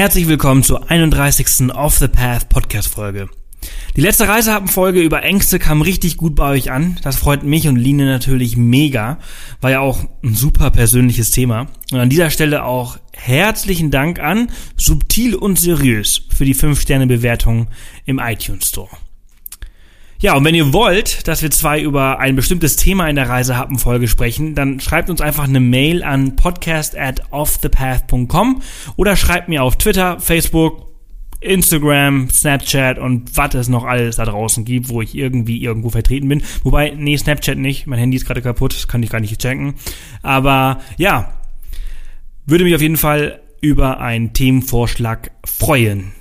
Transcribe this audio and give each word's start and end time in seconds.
Herzlich 0.00 0.28
willkommen 0.28 0.62
zur 0.62 0.90
31. 0.90 1.74
Off 1.74 1.98
the 1.98 2.08
Path 2.08 2.48
Podcast 2.48 2.88
Folge. 2.88 3.28
Die 3.96 4.00
letzte 4.00 4.26
Reisehappen-Folge 4.26 5.02
über 5.02 5.22
Ängste 5.22 5.58
kam 5.58 5.82
richtig 5.82 6.16
gut 6.16 6.34
bei 6.34 6.52
euch 6.52 6.70
an. 6.70 6.98
Das 7.02 7.16
freut 7.16 7.42
mich 7.42 7.68
und 7.68 7.76
Line 7.76 8.06
natürlich 8.06 8.56
mega. 8.56 9.18
War 9.60 9.72
ja 9.72 9.80
auch 9.80 10.02
ein 10.24 10.34
super 10.34 10.70
persönliches 10.70 11.32
Thema. 11.32 11.66
Und 11.92 11.98
an 11.98 12.08
dieser 12.08 12.30
Stelle 12.30 12.64
auch 12.64 12.96
herzlichen 13.12 13.90
Dank 13.90 14.20
an 14.20 14.50
Subtil 14.74 15.34
und 15.34 15.58
Seriös 15.58 16.22
für 16.34 16.46
die 16.46 16.54
5-Sterne-Bewertung 16.54 17.68
im 18.06 18.20
iTunes 18.20 18.68
Store. 18.70 18.88
Ja, 20.22 20.36
und 20.36 20.44
wenn 20.44 20.54
ihr 20.54 20.74
wollt, 20.74 21.26
dass 21.28 21.40
wir 21.40 21.50
zwei 21.50 21.80
über 21.80 22.18
ein 22.18 22.36
bestimmtes 22.36 22.76
Thema 22.76 23.08
in 23.08 23.16
der 23.16 23.30
Reisehappen-Folge 23.30 24.06
sprechen, 24.06 24.54
dann 24.54 24.78
schreibt 24.78 25.08
uns 25.08 25.22
einfach 25.22 25.44
eine 25.44 25.60
Mail 25.60 26.02
an 26.02 26.36
podcast 26.36 26.94
at 26.94 27.22
offthepath.com 27.30 28.60
oder 28.96 29.16
schreibt 29.16 29.48
mir 29.48 29.62
auf 29.62 29.78
Twitter, 29.78 30.20
Facebook, 30.20 30.88
Instagram, 31.40 32.28
Snapchat 32.28 32.98
und 32.98 33.34
was 33.34 33.54
es 33.54 33.68
noch 33.70 33.84
alles 33.84 34.16
da 34.16 34.26
draußen 34.26 34.66
gibt, 34.66 34.90
wo 34.90 35.00
ich 35.00 35.14
irgendwie 35.14 35.62
irgendwo 35.62 35.88
vertreten 35.88 36.28
bin. 36.28 36.42
Wobei, 36.64 36.90
nee, 36.94 37.16
Snapchat 37.16 37.56
nicht, 37.56 37.86
mein 37.86 37.98
Handy 37.98 38.18
ist 38.18 38.26
gerade 38.26 38.42
kaputt, 38.42 38.74
das 38.74 38.88
kann 38.88 39.02
ich 39.02 39.08
gar 39.08 39.20
nicht 39.20 39.40
checken. 39.40 39.76
Aber 40.20 40.82
ja, 40.98 41.32
würde 42.44 42.64
mich 42.64 42.74
auf 42.74 42.82
jeden 42.82 42.98
Fall 42.98 43.40
über 43.62 44.00
einen 44.00 44.34
Themenvorschlag 44.34 45.30
freuen. 45.46 46.12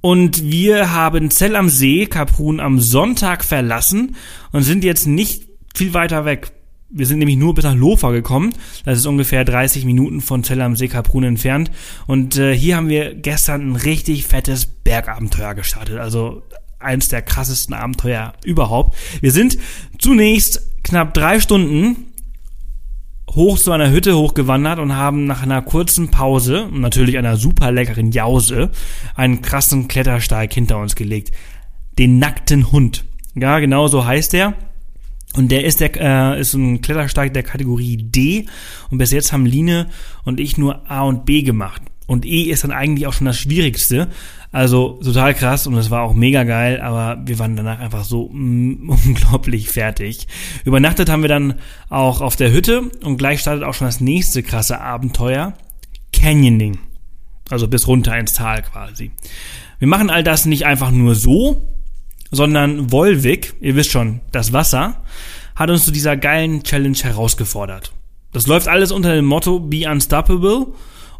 Und 0.00 0.44
wir 0.44 0.92
haben 0.92 1.30
Zell 1.30 1.56
am 1.56 1.68
See, 1.68 2.06
Kaprun, 2.06 2.60
am 2.60 2.80
Sonntag 2.80 3.44
verlassen 3.44 4.16
und 4.52 4.62
sind 4.62 4.84
jetzt 4.84 5.06
nicht 5.06 5.48
viel 5.74 5.94
weiter 5.94 6.24
weg. 6.24 6.52
Wir 6.88 7.06
sind 7.06 7.18
nämlich 7.18 7.36
nur 7.36 7.54
bis 7.54 7.64
nach 7.64 7.74
Lofa 7.74 8.12
gekommen. 8.12 8.54
Das 8.84 8.98
ist 8.98 9.06
ungefähr 9.06 9.44
30 9.44 9.84
Minuten 9.84 10.20
von 10.20 10.44
Zell 10.44 10.60
am 10.62 10.76
See 10.76 10.88
Kaprun 10.88 11.24
entfernt. 11.24 11.70
Und 12.06 12.36
äh, 12.36 12.56
hier 12.56 12.76
haben 12.76 12.88
wir 12.88 13.14
gestern 13.14 13.72
ein 13.72 13.76
richtig 13.76 14.26
fettes 14.26 14.66
Bergabenteuer 14.66 15.54
gestartet. 15.54 15.98
Also 15.98 16.42
eins 16.78 17.08
der 17.08 17.22
krassesten 17.22 17.74
Abenteuer 17.74 18.34
überhaupt. 18.44 18.96
Wir 19.20 19.32
sind 19.32 19.58
zunächst 19.98 20.70
knapp 20.84 21.14
drei 21.14 21.40
Stunden 21.40 22.12
hoch 23.36 23.58
zu 23.58 23.70
einer 23.70 23.90
Hütte 23.90 24.16
hochgewandert 24.16 24.78
und 24.78 24.96
haben 24.96 25.26
nach 25.26 25.42
einer 25.42 25.62
kurzen 25.62 26.10
Pause 26.10 26.68
natürlich 26.72 27.18
einer 27.18 27.36
super 27.36 27.70
leckeren 27.70 28.10
Jause 28.10 28.70
einen 29.14 29.42
krassen 29.42 29.86
Klettersteig 29.86 30.52
hinter 30.52 30.78
uns 30.78 30.96
gelegt. 30.96 31.32
Den 31.98 32.18
nackten 32.18 32.72
Hund. 32.72 33.04
Ja, 33.34 33.58
genau 33.58 33.86
so 33.88 34.04
heißt 34.04 34.34
er. 34.34 34.54
Und 35.34 35.52
der 35.52 35.64
ist 35.64 35.80
der 35.80 35.94
äh, 36.00 36.40
ist 36.40 36.54
ein 36.54 36.80
Klettersteig 36.80 37.34
der 37.34 37.42
Kategorie 37.42 37.98
D 37.98 38.46
und 38.90 38.96
bis 38.96 39.12
jetzt 39.12 39.32
haben 39.32 39.44
Line 39.44 39.88
und 40.24 40.40
ich 40.40 40.56
nur 40.56 40.90
A 40.90 41.02
und 41.02 41.26
B 41.26 41.42
gemacht. 41.42 41.82
Und 42.06 42.24
E 42.24 42.42
ist 42.42 42.64
dann 42.64 42.70
eigentlich 42.70 43.06
auch 43.06 43.12
schon 43.12 43.26
das 43.26 43.36
Schwierigste. 43.36 44.08
Also 44.56 44.98
total 45.04 45.34
krass 45.34 45.66
und 45.66 45.76
es 45.76 45.90
war 45.90 46.00
auch 46.00 46.14
mega 46.14 46.44
geil, 46.44 46.80
aber 46.80 47.20
wir 47.26 47.38
waren 47.38 47.56
danach 47.56 47.78
einfach 47.78 48.04
so 48.04 48.30
mm, 48.32 48.88
unglaublich 49.06 49.68
fertig. 49.68 50.28
Übernachtet 50.64 51.10
haben 51.10 51.20
wir 51.20 51.28
dann 51.28 51.56
auch 51.90 52.22
auf 52.22 52.36
der 52.36 52.50
Hütte 52.52 52.90
und 53.04 53.18
gleich 53.18 53.40
startet 53.42 53.64
auch 53.64 53.74
schon 53.74 53.86
das 53.86 54.00
nächste 54.00 54.42
krasse 54.42 54.80
Abenteuer. 54.80 55.52
Canyoning. 56.14 56.78
Also 57.50 57.68
bis 57.68 57.86
runter 57.86 58.16
ins 58.18 58.32
Tal 58.32 58.62
quasi. 58.62 59.10
Wir 59.78 59.88
machen 59.88 60.08
all 60.08 60.22
das 60.22 60.46
nicht 60.46 60.64
einfach 60.64 60.90
nur 60.90 61.14
so, 61.14 61.60
sondern 62.30 62.90
Volvic, 62.90 63.56
ihr 63.60 63.76
wisst 63.76 63.90
schon, 63.90 64.22
das 64.32 64.54
Wasser, 64.54 65.02
hat 65.54 65.68
uns 65.68 65.84
zu 65.84 65.90
dieser 65.90 66.16
geilen 66.16 66.62
Challenge 66.62 66.96
herausgefordert. 66.96 67.92
Das 68.32 68.46
läuft 68.46 68.68
alles 68.68 68.90
unter 68.90 69.14
dem 69.14 69.26
Motto 69.26 69.60
Be 69.60 69.86
Unstoppable 69.86 70.68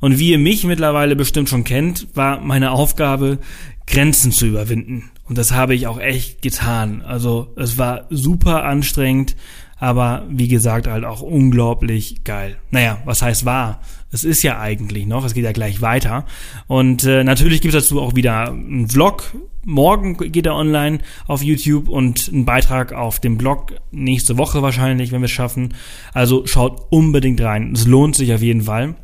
und 0.01 0.19
wie 0.19 0.31
ihr 0.31 0.39
mich 0.39 0.65
mittlerweile 0.65 1.17
bestimmt 1.17 1.49
schon 1.49 1.65
kennt, 1.65 2.09
war 2.15 2.41
meine 2.41 2.73
Aufgabe, 2.73 3.39
Grenzen 3.87 4.33
zu 4.33 4.47
überwinden. 4.47 5.11
Und 5.25 5.39
das 5.39 5.53
habe 5.53 5.75
ich 5.75 5.87
auch 5.87 5.99
echt 5.99 6.43
getan. 6.43 7.03
Also 7.03 7.53
es 7.57 7.79
war 7.79 8.07
super 8.11 8.65
anstrengend, 8.65 9.37
aber 9.79 10.25
wie 10.29 10.49
gesagt 10.49 10.87
halt 10.87 11.05
auch 11.05 11.21
unglaublich 11.21 12.25
geil. 12.25 12.59
Naja, 12.71 12.99
was 13.05 13.23
heißt 13.23 13.45
war? 13.45 13.81
Es 14.11 14.25
ist 14.25 14.43
ja 14.43 14.61
eigentlich 14.61 15.07
noch, 15.07 15.25
es 15.25 15.35
geht 15.35 15.45
ja 15.45 15.53
gleich 15.53 15.83
weiter. 15.83 16.25
Und 16.67 17.05
äh, 17.05 17.25
natürlich 17.25 17.61
gibt 17.61 17.75
es 17.75 17.85
dazu 17.85 18.01
auch 18.01 18.15
wieder 18.15 18.51
einen 18.51 18.89
Vlog. 18.89 19.35
Morgen 19.65 20.17
geht 20.17 20.47
er 20.47 20.55
online 20.55 21.01
auf 21.27 21.43
YouTube 21.43 21.89
und 21.89 22.31
einen 22.33 22.45
Beitrag 22.45 22.93
auf 22.93 23.19
dem 23.19 23.37
Blog 23.37 23.75
nächste 23.91 24.39
Woche 24.39 24.63
wahrscheinlich, 24.63 25.11
wenn 25.11 25.21
wir 25.21 25.27
es 25.27 25.33
schaffen. 25.33 25.75
Also 26.15 26.47
schaut 26.47 26.87
unbedingt 26.91 27.41
rein. 27.41 27.73
Es 27.73 27.87
lohnt 27.87 28.15
sich 28.15 28.33
auf 28.33 28.43
jeden 28.43 28.63
Fall. 28.63 28.95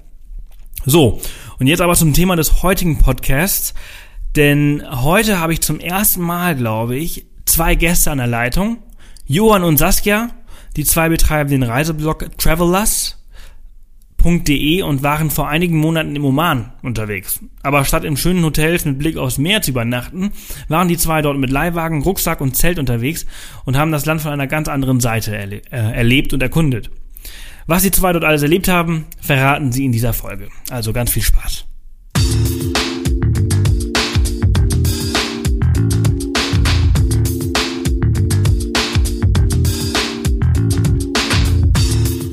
So, 0.85 1.21
und 1.61 1.69
jetzt 1.69 1.81
aber 1.81 1.95
zum 1.95 2.13
Thema 2.13 2.35
des 2.35 2.63
heutigen 2.65 2.99
Podcasts. 2.99 3.73
Denn 4.35 4.83
heute 4.91 5.39
habe 5.39 5.53
ich 5.53 5.61
zum 5.61 5.79
ersten 5.79 6.23
Mal, 6.23 6.57
glaube 6.57 6.97
ich, 6.97 7.27
zwei 7.45 7.77
Gäste 7.77 8.11
an 8.11 8.19
der 8.19 8.27
Leitung. 8.27 8.79
Johann 9.27 9.63
und 9.63 9.77
Saskia. 9.77 10.31
Die 10.77 10.85
zwei 10.85 11.09
betreiben 11.09 11.51
den 11.51 11.63
Reiseblog 11.63 12.37
travelers.de 12.39 13.21
und 14.83 15.03
waren 15.03 15.31
vor 15.31 15.49
einigen 15.49 15.77
Monaten 15.77 16.17
im 16.17 16.25
Oman 16.25 16.73
unterwegs. 16.83 17.41
Aber 17.63 17.85
statt 17.85 18.05
in 18.05 18.17
schönen 18.17 18.43
Hotels 18.43 18.85
mit 18.85 18.99
Blick 18.99 19.19
aufs 19.19 19.39
Meer 19.39 19.63
zu 19.63 19.71
übernachten, 19.73 20.33
waren 20.69 20.89
die 20.89 20.97
zwei 20.97 21.21
dort 21.23 21.39
mit 21.39 21.51
Leihwagen, 21.51 22.03
Rucksack 22.03 22.41
und 22.41 22.57
Zelt 22.57 22.79
unterwegs 22.79 23.27
und 23.67 23.77
haben 23.77 23.93
das 23.93 24.07
Land 24.07 24.23
von 24.23 24.33
einer 24.33 24.47
ganz 24.47 24.69
anderen 24.69 24.99
Seite 24.99 25.37
erle 25.37 25.63
äh, 25.71 25.93
erlebt 25.93 26.33
und 26.33 26.43
erkundet. 26.43 26.91
Was 27.67 27.83
die 27.83 27.91
zwei 27.91 28.13
dort 28.13 28.25
alles 28.25 28.43
erlebt 28.43 28.69
haben, 28.69 29.07
verraten 29.21 29.73
sie 29.73 29.85
in 29.85 29.93
dieser 29.93 30.13
Folge. 30.13 30.49
Also 30.71 30.93
ganz 30.93 31.11
viel 31.11 31.23
Spaß. 31.23 31.65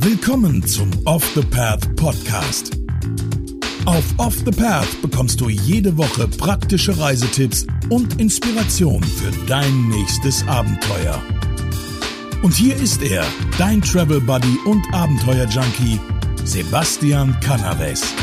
Willkommen 0.02 0.66
zum 0.66 0.90
Off 1.06 1.24
the 1.36 1.42
Path 1.42 1.96
Podcast. 1.96 2.72
Auf 3.86 4.04
Off 4.18 4.36
the 4.46 4.52
Path 4.52 5.02
bekommst 5.02 5.42
du 5.42 5.50
jede 5.50 5.98
Woche 5.98 6.28
praktische 6.28 6.98
Reisetipps 7.00 7.66
und 7.90 8.20
Inspiration 8.20 9.04
für 9.04 9.32
dein 9.48 9.90
nächstes 9.90 10.48
Abenteuer. 10.48 11.22
Und 12.42 12.56
hier 12.56 12.78
ist 12.78 13.02
er, 13.02 13.26
dein 13.58 13.82
Travel 13.82 14.22
Buddy 14.22 14.58
und 14.66 14.82
Abenteuer 14.94 15.46
Junkie, 15.46 16.00
Sebastian 16.46 17.38
Canaves. 17.42 18.14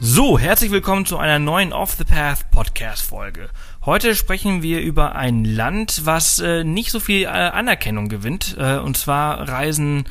So, 0.00 0.40
herzlich 0.40 0.72
willkommen 0.72 1.06
zu 1.06 1.18
einer 1.18 1.38
neuen 1.38 1.72
Off 1.72 1.92
the 1.92 2.02
Path 2.02 2.50
Podcast 2.50 3.02
Folge. 3.02 3.48
Heute 3.86 4.16
sprechen 4.16 4.60
wir 4.60 4.80
über 4.80 5.14
ein 5.14 5.44
Land, 5.44 6.04
was 6.04 6.40
äh, 6.40 6.64
nicht 6.64 6.90
so 6.90 6.98
viel 6.98 7.22
äh, 7.22 7.28
Anerkennung 7.28 8.08
gewinnt. 8.08 8.56
Äh, 8.58 8.78
und 8.78 8.96
zwar 8.96 9.48
reisen 9.48 10.04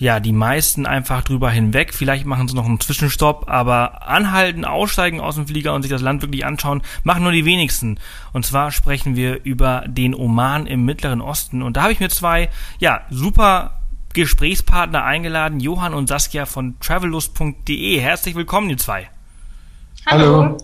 ja, 0.00 0.18
die 0.18 0.32
meisten 0.32 0.86
einfach 0.86 1.22
drüber 1.22 1.50
hinweg. 1.50 1.92
Vielleicht 1.92 2.24
machen 2.24 2.48
sie 2.48 2.56
noch 2.56 2.64
einen 2.64 2.80
Zwischenstopp, 2.80 3.50
aber 3.50 4.08
anhalten, 4.08 4.64
aussteigen 4.64 5.20
aus 5.20 5.34
dem 5.34 5.46
Flieger 5.46 5.74
und 5.74 5.82
sich 5.82 5.90
das 5.90 6.00
Land 6.00 6.22
wirklich 6.22 6.46
anschauen, 6.46 6.80
machen 7.04 7.22
nur 7.22 7.32
die 7.32 7.44
wenigsten. 7.44 7.98
Und 8.32 8.46
zwar 8.46 8.70
sprechen 8.72 9.14
wir 9.14 9.44
über 9.44 9.84
den 9.86 10.14
Oman 10.14 10.66
im 10.66 10.86
Mittleren 10.86 11.20
Osten. 11.20 11.60
Und 11.60 11.76
da 11.76 11.82
habe 11.82 11.92
ich 11.92 12.00
mir 12.00 12.08
zwei, 12.08 12.48
ja, 12.78 13.02
super 13.10 13.82
Gesprächspartner 14.14 15.04
eingeladen, 15.04 15.60
Johann 15.60 15.92
und 15.92 16.08
Saskia 16.08 16.46
von 16.46 16.80
travellust.de. 16.80 18.00
Herzlich 18.00 18.34
willkommen, 18.34 18.70
ihr 18.70 18.78
zwei. 18.78 19.10
Hallo. 20.06 20.56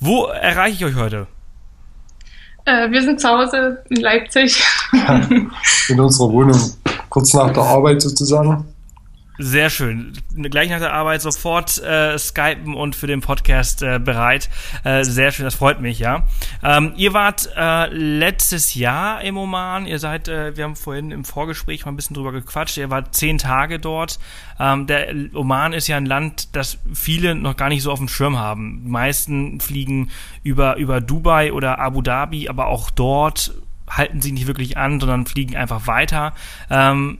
Wo 0.00 0.24
erreiche 0.24 0.76
ich 0.76 0.84
euch 0.86 0.98
heute? 0.98 1.26
Äh, 2.64 2.90
wir 2.90 3.02
sind 3.02 3.20
zu 3.20 3.28
Hause 3.28 3.84
in 3.90 4.00
Leipzig. 4.00 4.64
in 5.88 6.00
unserer 6.00 6.30
Wohnung 6.30 6.58
kurz 7.16 7.32
nach 7.32 7.50
der 7.50 7.62
Arbeit 7.62 8.02
sozusagen. 8.02 8.66
Sehr 9.38 9.70
schön. 9.70 10.12
Gleich 10.34 10.68
nach 10.68 10.80
der 10.80 10.92
Arbeit 10.92 11.22
sofort 11.22 11.82
äh, 11.82 12.18
skypen 12.18 12.74
und 12.74 12.94
für 12.94 13.06
den 13.06 13.22
Podcast 13.22 13.82
äh, 13.82 13.98
bereit. 13.98 14.50
Äh, 14.84 15.02
sehr 15.02 15.32
schön, 15.32 15.46
das 15.46 15.54
freut 15.54 15.80
mich, 15.80 15.98
ja. 15.98 16.24
Ähm, 16.62 16.92
ihr 16.96 17.14
wart 17.14 17.48
äh, 17.56 17.86
letztes 17.88 18.74
Jahr 18.74 19.22
im 19.22 19.38
Oman. 19.38 19.86
Ihr 19.86 19.98
seid, 19.98 20.28
äh, 20.28 20.54
wir 20.58 20.64
haben 20.64 20.76
vorhin 20.76 21.10
im 21.10 21.24
Vorgespräch 21.24 21.86
mal 21.86 21.92
ein 21.92 21.96
bisschen 21.96 22.12
drüber 22.12 22.32
gequatscht. 22.32 22.76
Ihr 22.76 22.90
wart 22.90 23.14
zehn 23.14 23.38
Tage 23.38 23.78
dort. 23.78 24.18
Ähm, 24.60 24.86
der 24.86 25.14
Oman 25.32 25.72
ist 25.72 25.88
ja 25.88 25.96
ein 25.96 26.06
Land, 26.06 26.54
das 26.54 26.76
viele 26.92 27.34
noch 27.34 27.56
gar 27.56 27.70
nicht 27.70 27.82
so 27.82 27.92
auf 27.92 27.98
dem 27.98 28.08
Schirm 28.08 28.38
haben. 28.38 28.82
Die 28.84 28.90
meisten 28.90 29.60
fliegen 29.60 30.10
über, 30.42 30.76
über 30.76 31.00
Dubai 31.00 31.54
oder 31.54 31.78
Abu 31.78 32.02
Dhabi, 32.02 32.50
aber 32.50 32.66
auch 32.66 32.90
dort 32.90 33.54
halten 33.88 34.20
sie 34.20 34.32
nicht 34.32 34.46
wirklich 34.46 34.76
an, 34.76 35.00
sondern 35.00 35.26
fliegen 35.26 35.56
einfach 35.56 35.86
weiter. 35.86 36.34
Ähm, 36.70 37.18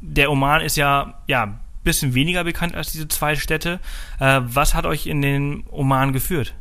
der 0.00 0.30
Oman 0.30 0.60
ist 0.60 0.76
ja, 0.76 1.14
ja, 1.26 1.58
bisschen 1.84 2.14
weniger 2.14 2.44
bekannt 2.44 2.74
als 2.74 2.92
diese 2.92 3.08
zwei 3.08 3.34
Städte. 3.34 3.80
Äh, 4.20 4.40
was 4.42 4.74
hat 4.74 4.84
euch 4.84 5.06
in 5.06 5.22
den 5.22 5.64
Oman 5.70 6.12
geführt? 6.12 6.54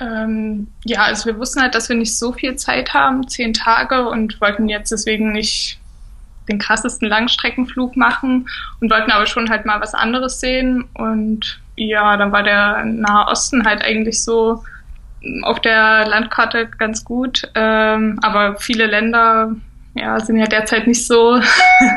Ähm, 0.00 0.68
ja, 0.84 1.02
also 1.04 1.26
wir 1.26 1.38
wussten 1.38 1.60
halt, 1.60 1.74
dass 1.74 1.88
wir 1.88 1.96
nicht 1.96 2.16
so 2.16 2.32
viel 2.32 2.56
Zeit 2.56 2.92
haben, 2.92 3.26
zehn 3.28 3.52
Tage, 3.52 4.08
und 4.08 4.40
wollten 4.40 4.68
jetzt 4.68 4.92
deswegen 4.92 5.32
nicht 5.32 5.78
den 6.48 6.58
krassesten 6.58 7.08
Langstreckenflug 7.08 7.96
machen 7.96 8.48
und 8.80 8.90
wollten 8.90 9.12
aber 9.12 9.26
schon 9.26 9.48
halt 9.48 9.64
mal 9.64 9.80
was 9.80 9.94
anderes 9.94 10.40
sehen. 10.40 10.84
Und 10.94 11.60
ja, 11.76 12.16
dann 12.16 12.32
war 12.32 12.42
der 12.42 12.84
Nahe 12.84 13.28
Osten 13.28 13.64
halt 13.64 13.82
eigentlich 13.82 14.22
so 14.22 14.64
auf 15.42 15.60
der 15.60 16.06
Landkarte 16.06 16.68
ganz 16.78 17.04
gut. 17.04 17.50
Ähm, 17.54 18.18
aber 18.22 18.56
viele 18.56 18.86
Länder 18.86 19.52
ja, 19.94 20.18
sind 20.20 20.38
ja 20.38 20.46
derzeit 20.46 20.86
nicht 20.86 21.06
so 21.06 21.38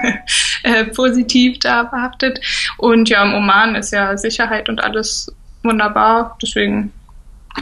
äh, 0.63 0.85
positiv 0.85 1.59
da 1.59 1.83
behaftet. 1.83 2.39
Und 2.77 3.09
ja, 3.09 3.23
im 3.23 3.33
Oman 3.33 3.75
ist 3.75 3.91
ja 3.91 4.17
Sicherheit 4.17 4.69
und 4.69 4.83
alles 4.83 5.31
wunderbar. 5.63 6.37
Deswegen 6.41 6.91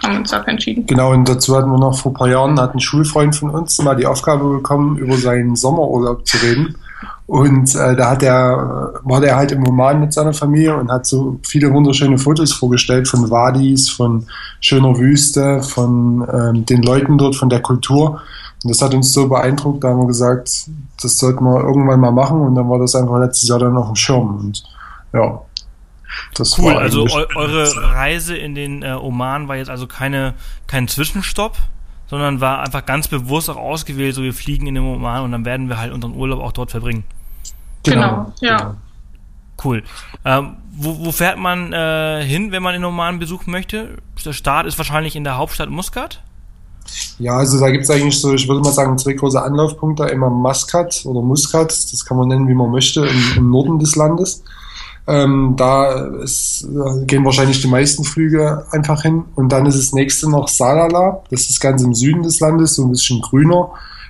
haben 0.01 0.13
wir 0.13 0.19
uns 0.19 0.31
dafür 0.31 0.49
entschieden. 0.49 0.87
Genau, 0.87 1.11
und 1.11 1.29
dazu 1.29 1.55
hatten 1.55 1.69
wir 1.69 1.77
noch 1.77 1.97
vor 1.97 2.11
ein 2.11 2.15
paar 2.15 2.29
Jahren, 2.29 2.59
hat 2.59 2.73
ein 2.73 2.79
Schulfreund 2.79 3.35
von 3.35 3.51
uns 3.51 3.79
mal 3.79 3.95
die 3.95 4.07
Aufgabe 4.07 4.49
bekommen, 4.49 4.97
über 4.97 5.15
seinen 5.17 5.55
Sommerurlaub 5.55 6.25
zu 6.25 6.37
reden. 6.37 6.75
Und 7.25 7.73
äh, 7.75 7.95
da 7.95 8.09
hat 8.11 8.23
er, 8.23 8.99
war 9.03 9.21
der 9.21 9.35
halt 9.35 9.51
im 9.51 9.67
Oman 9.67 10.01
mit 10.01 10.13
seiner 10.13 10.33
Familie 10.33 10.75
und 10.75 10.91
hat 10.91 11.05
so 11.05 11.39
viele 11.43 11.71
wunderschöne 11.71 12.17
Fotos 12.17 12.51
vorgestellt 12.51 13.07
von 13.07 13.29
Wadis, 13.29 13.89
von 13.89 14.27
schöner 14.63 14.97
Wüste, 14.97 15.61
von 15.61 16.25
ähm, 16.33 16.65
den 16.65 16.81
Leuten 16.81 17.17
dort, 17.17 17.35
von 17.35 17.49
der 17.49 17.61
Kultur. 17.61 18.21
Und 18.63 18.69
das 18.69 18.81
hat 18.81 18.93
uns 18.93 19.11
so 19.11 19.27
beeindruckt, 19.27 19.83
da 19.83 19.89
haben 19.89 19.99
wir 19.99 20.07
gesagt, 20.07 20.69
das 21.01 21.17
sollten 21.17 21.43
wir 21.43 21.61
irgendwann 21.61 21.99
mal 21.99 22.11
machen. 22.11 22.39
Und 22.39 22.55
dann 22.55 22.69
war 22.69 22.79
das 22.79 22.95
einfach 22.95 23.19
letztes 23.19 23.49
Jahr 23.49 23.59
dann 23.59 23.75
auf 23.75 23.87
dem 23.87 23.95
Schirm. 23.95 24.37
Und 24.39 24.63
ja, 25.11 25.41
das 26.35 26.57
cool, 26.57 26.73
also 26.73 27.05
eu 27.05 27.25
eure 27.35 27.93
Reise 27.93 28.37
in 28.37 28.55
den 28.55 28.83
äh, 28.83 28.93
Oman 28.93 29.47
war 29.47 29.57
jetzt 29.57 29.69
also 29.69 29.85
keine, 29.85 30.33
kein 30.67 30.87
Zwischenstopp, 30.87 31.57
sondern 32.07 32.39
war 32.39 32.61
einfach 32.61 32.85
ganz 32.85 33.09
bewusst 33.09 33.49
auch 33.49 33.57
ausgewählt, 33.57 34.15
so 34.15 34.23
wir 34.23 34.33
fliegen 34.33 34.67
in 34.67 34.75
den 34.75 34.83
Oman 34.83 35.23
und 35.23 35.31
dann 35.33 35.43
werden 35.43 35.67
wir 35.67 35.77
halt 35.77 35.91
unseren 35.91 36.15
Urlaub 36.15 36.41
auch 36.41 36.53
dort 36.53 36.71
verbringen. 36.71 37.03
Genau, 37.83 38.31
genau 38.39 38.53
ja. 38.53 38.75
Cool. 39.63 39.83
Ähm, 40.25 40.57
wo, 40.75 41.05
wo 41.05 41.11
fährt 41.11 41.37
man 41.37 41.71
äh, 41.71 42.23
hin, 42.25 42.51
wenn 42.51 42.63
man 42.63 42.75
in 42.75 42.83
Oman 42.83 43.19
besuchen 43.19 43.51
möchte? 43.51 43.97
Der 44.25 44.33
Start 44.33 44.65
ist 44.65 44.77
wahrscheinlich 44.77 45.15
in 45.15 45.23
der 45.23 45.37
Hauptstadt 45.37 45.69
Muscat. 45.69 46.21
Ja, 47.19 47.37
also 47.37 47.59
da 47.59 47.69
gibt 47.69 47.83
es 47.83 47.89
eigentlich 47.89 48.19
so, 48.19 48.33
ich 48.33 48.47
würde 48.47 48.61
mal 48.61 48.73
sagen, 48.73 48.97
zwei 48.97 49.13
große 49.13 49.41
Anlaufpunkte. 49.41 50.05
Einmal 50.05 50.29
Muscat 50.29 51.03
oder 51.05 51.21
Muscat, 51.21 51.71
das 51.71 52.05
kann 52.05 52.17
man 52.17 52.27
nennen, 52.27 52.47
wie 52.47 52.53
man 52.53 52.71
möchte, 52.71 53.05
im, 53.05 53.37
im 53.37 53.49
Norden 53.51 53.79
des 53.79 53.95
Landes. 53.95 54.43
Ähm, 55.05 55.55
da 55.57 55.91
ist, 56.23 56.67
gehen 57.05 57.25
wahrscheinlich 57.25 57.61
die 57.61 57.67
meisten 57.67 58.03
Flüge 58.03 58.65
einfach 58.71 59.01
hin. 59.01 59.25
Und 59.35 59.51
dann 59.51 59.65
ist 59.65 59.77
das 59.77 59.93
nächste 59.93 60.29
noch 60.29 60.47
Salala. 60.47 61.23
Das 61.29 61.49
ist 61.49 61.59
ganz 61.59 61.81
im 61.83 61.93
Süden 61.93 62.23
des 62.23 62.39
Landes, 62.39 62.75
so 62.75 62.83
ein 62.83 62.91
bisschen 62.91 63.21
grüner, 63.21 63.69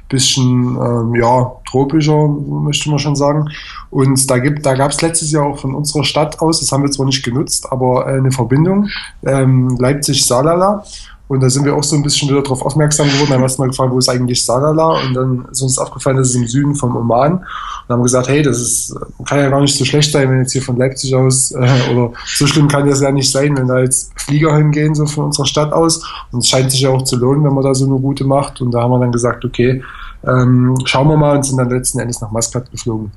bisschen 0.09 0.77
ähm, 0.77 1.15
ja 1.15 1.51
tropischer, 1.69 2.27
möchte 2.27 2.89
man 2.89 2.99
schon 2.99 3.15
sagen. 3.15 3.49
Und 3.93 4.27
da 4.31 4.39
gibt, 4.39 4.65
da 4.65 4.73
gab 4.73 4.89
es 4.89 5.01
letztes 5.03 5.31
Jahr 5.31 5.45
auch 5.45 5.59
von 5.59 5.75
unserer 5.75 6.03
Stadt 6.03 6.41
aus, 6.41 6.59
das 6.59 6.71
haben 6.71 6.81
wir 6.81 6.89
zwar 6.89 7.05
nicht 7.05 7.23
genutzt, 7.23 7.67
aber 7.69 8.07
äh, 8.07 8.17
eine 8.17 8.31
Verbindung 8.31 8.87
ähm, 9.23 9.77
Leipzig-Salala. 9.77 10.83
Und 11.27 11.41
da 11.41 11.49
sind 11.49 11.63
wir 11.63 11.75
auch 11.75 11.83
so 11.83 11.95
ein 11.95 12.01
bisschen 12.01 12.27
wieder 12.29 12.41
darauf 12.41 12.63
aufmerksam 12.63 13.07
geworden. 13.07 13.27
Dann 13.29 13.35
haben 13.35 13.41
wir 13.41 13.45
uns 13.45 13.57
mal 13.59 13.67
gefragt, 13.67 13.91
wo 13.91 13.99
ist 13.99 14.09
eigentlich 14.09 14.43
Salala? 14.43 14.99
Und 14.99 15.13
dann 15.13 15.45
ist 15.51 15.61
uns 15.61 15.77
aufgefallen, 15.77 16.17
dass 16.17 16.29
es 16.29 16.35
im 16.35 16.47
Süden 16.47 16.75
von 16.75 16.95
Oman. 16.95 17.33
Und 17.33 17.43
haben 17.87 17.99
wir 17.99 18.03
gesagt, 18.03 18.29
hey, 18.29 18.41
das 18.41 18.59
ist, 18.59 18.95
kann 19.25 19.39
ja 19.39 19.49
gar 19.49 19.61
nicht 19.61 19.77
so 19.77 19.85
schlecht 19.85 20.11
sein, 20.11 20.29
wenn 20.29 20.39
jetzt 20.39 20.53
hier 20.53 20.63
von 20.63 20.75
Leipzig 20.75 21.13
aus, 21.15 21.51
äh, 21.51 21.93
oder 21.93 22.13
so 22.35 22.47
schlimm 22.47 22.67
kann 22.67 22.89
das 22.89 23.01
ja 23.01 23.11
nicht 23.11 23.31
sein, 23.31 23.55
wenn 23.57 23.67
da 23.67 23.79
jetzt 23.79 24.11
Flieger 24.19 24.55
hingehen, 24.57 24.95
so 24.95 25.05
von 25.05 25.25
unserer 25.25 25.45
Stadt 25.45 25.71
aus. 25.71 26.03
Und 26.31 26.39
es 26.39 26.47
scheint 26.47 26.71
sich 26.71 26.81
ja 26.81 26.89
auch 26.89 27.03
zu 27.03 27.15
lohnen, 27.15 27.43
wenn 27.43 27.53
man 27.53 27.63
da 27.63 27.75
so 27.75 27.85
eine 27.85 27.93
Route 27.93 28.25
macht. 28.25 28.59
Und 28.59 28.71
da 28.71 28.81
haben 28.81 28.91
wir 28.91 28.99
dann 28.99 29.11
gesagt, 29.11 29.45
okay, 29.45 29.83
ähm, 30.27 30.75
schauen 30.85 31.07
wir 31.07 31.17
mal 31.17 31.35
und 31.35 31.45
sind 31.45 31.57
dann 31.57 31.69
letzten 31.69 31.99
Endes 31.99 32.21
nach 32.21 32.31
Maskat 32.31 32.71
geflogen. 32.71 33.11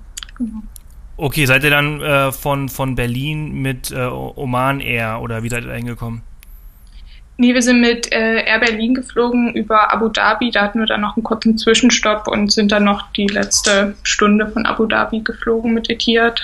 Okay, 1.16 1.46
seid 1.46 1.64
ihr 1.64 1.70
dann 1.70 2.00
äh, 2.00 2.32
von, 2.32 2.68
von 2.68 2.94
Berlin 2.94 3.52
mit 3.62 3.90
äh, 3.90 4.06
Oman 4.06 4.80
Air 4.80 5.20
oder 5.22 5.42
wie 5.42 5.48
seid 5.48 5.64
ihr 5.64 5.70
da 5.70 5.74
hingekommen? 5.74 6.22
Nee, 7.38 7.52
wir 7.52 7.62
sind 7.62 7.80
mit 7.80 8.10
äh, 8.12 8.44
Air 8.44 8.60
Berlin 8.60 8.94
geflogen 8.94 9.54
über 9.54 9.92
Abu 9.92 10.08
Dhabi. 10.08 10.50
Da 10.50 10.62
hatten 10.62 10.78
wir 10.78 10.86
dann 10.86 11.02
noch 11.02 11.16
einen 11.16 11.24
kurzen 11.24 11.58
Zwischenstopp 11.58 12.28
und 12.28 12.50
sind 12.50 12.72
dann 12.72 12.84
noch 12.84 13.12
die 13.12 13.26
letzte 13.26 13.94
Stunde 14.04 14.48
von 14.48 14.64
Abu 14.64 14.86
Dhabi 14.86 15.20
geflogen 15.20 15.74
mit 15.74 15.90
Etihad. 15.90 16.40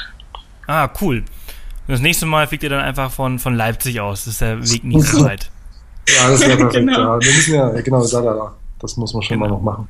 Ah, 0.67 0.91
cool. 1.01 1.25
Das 1.89 2.01
nächste 2.01 2.27
Mal 2.27 2.47
fliegt 2.47 2.63
ihr 2.63 2.71
dann 2.71 2.81
einfach 2.81 3.11
von, 3.11 3.39
von 3.39 3.55
Leipzig 3.55 4.01
aus. 4.01 4.25
Das 4.25 4.35
ist 4.35 4.41
der 4.41 4.59
Weg 4.59 4.85
nicht 4.85 5.05
so 5.05 5.25
weit. 5.25 5.51
Ja, 6.09 6.29
das 6.29 6.41
wäre 6.41 6.57
perfekt. 6.57 6.75
genau. 6.87 7.15
Ja. 7.15 7.21
Wir 7.21 7.33
müssen 7.33 7.55
ja, 7.55 7.69
genau, 7.81 8.07
da, 8.07 8.21
da, 8.21 8.35
da. 8.35 8.55
Das 8.79 8.97
muss 8.97 9.15
man 9.15 9.23
schon 9.23 9.39
genau. 9.39 9.49
mal 9.49 9.55
noch 9.57 9.63
machen. 9.63 9.89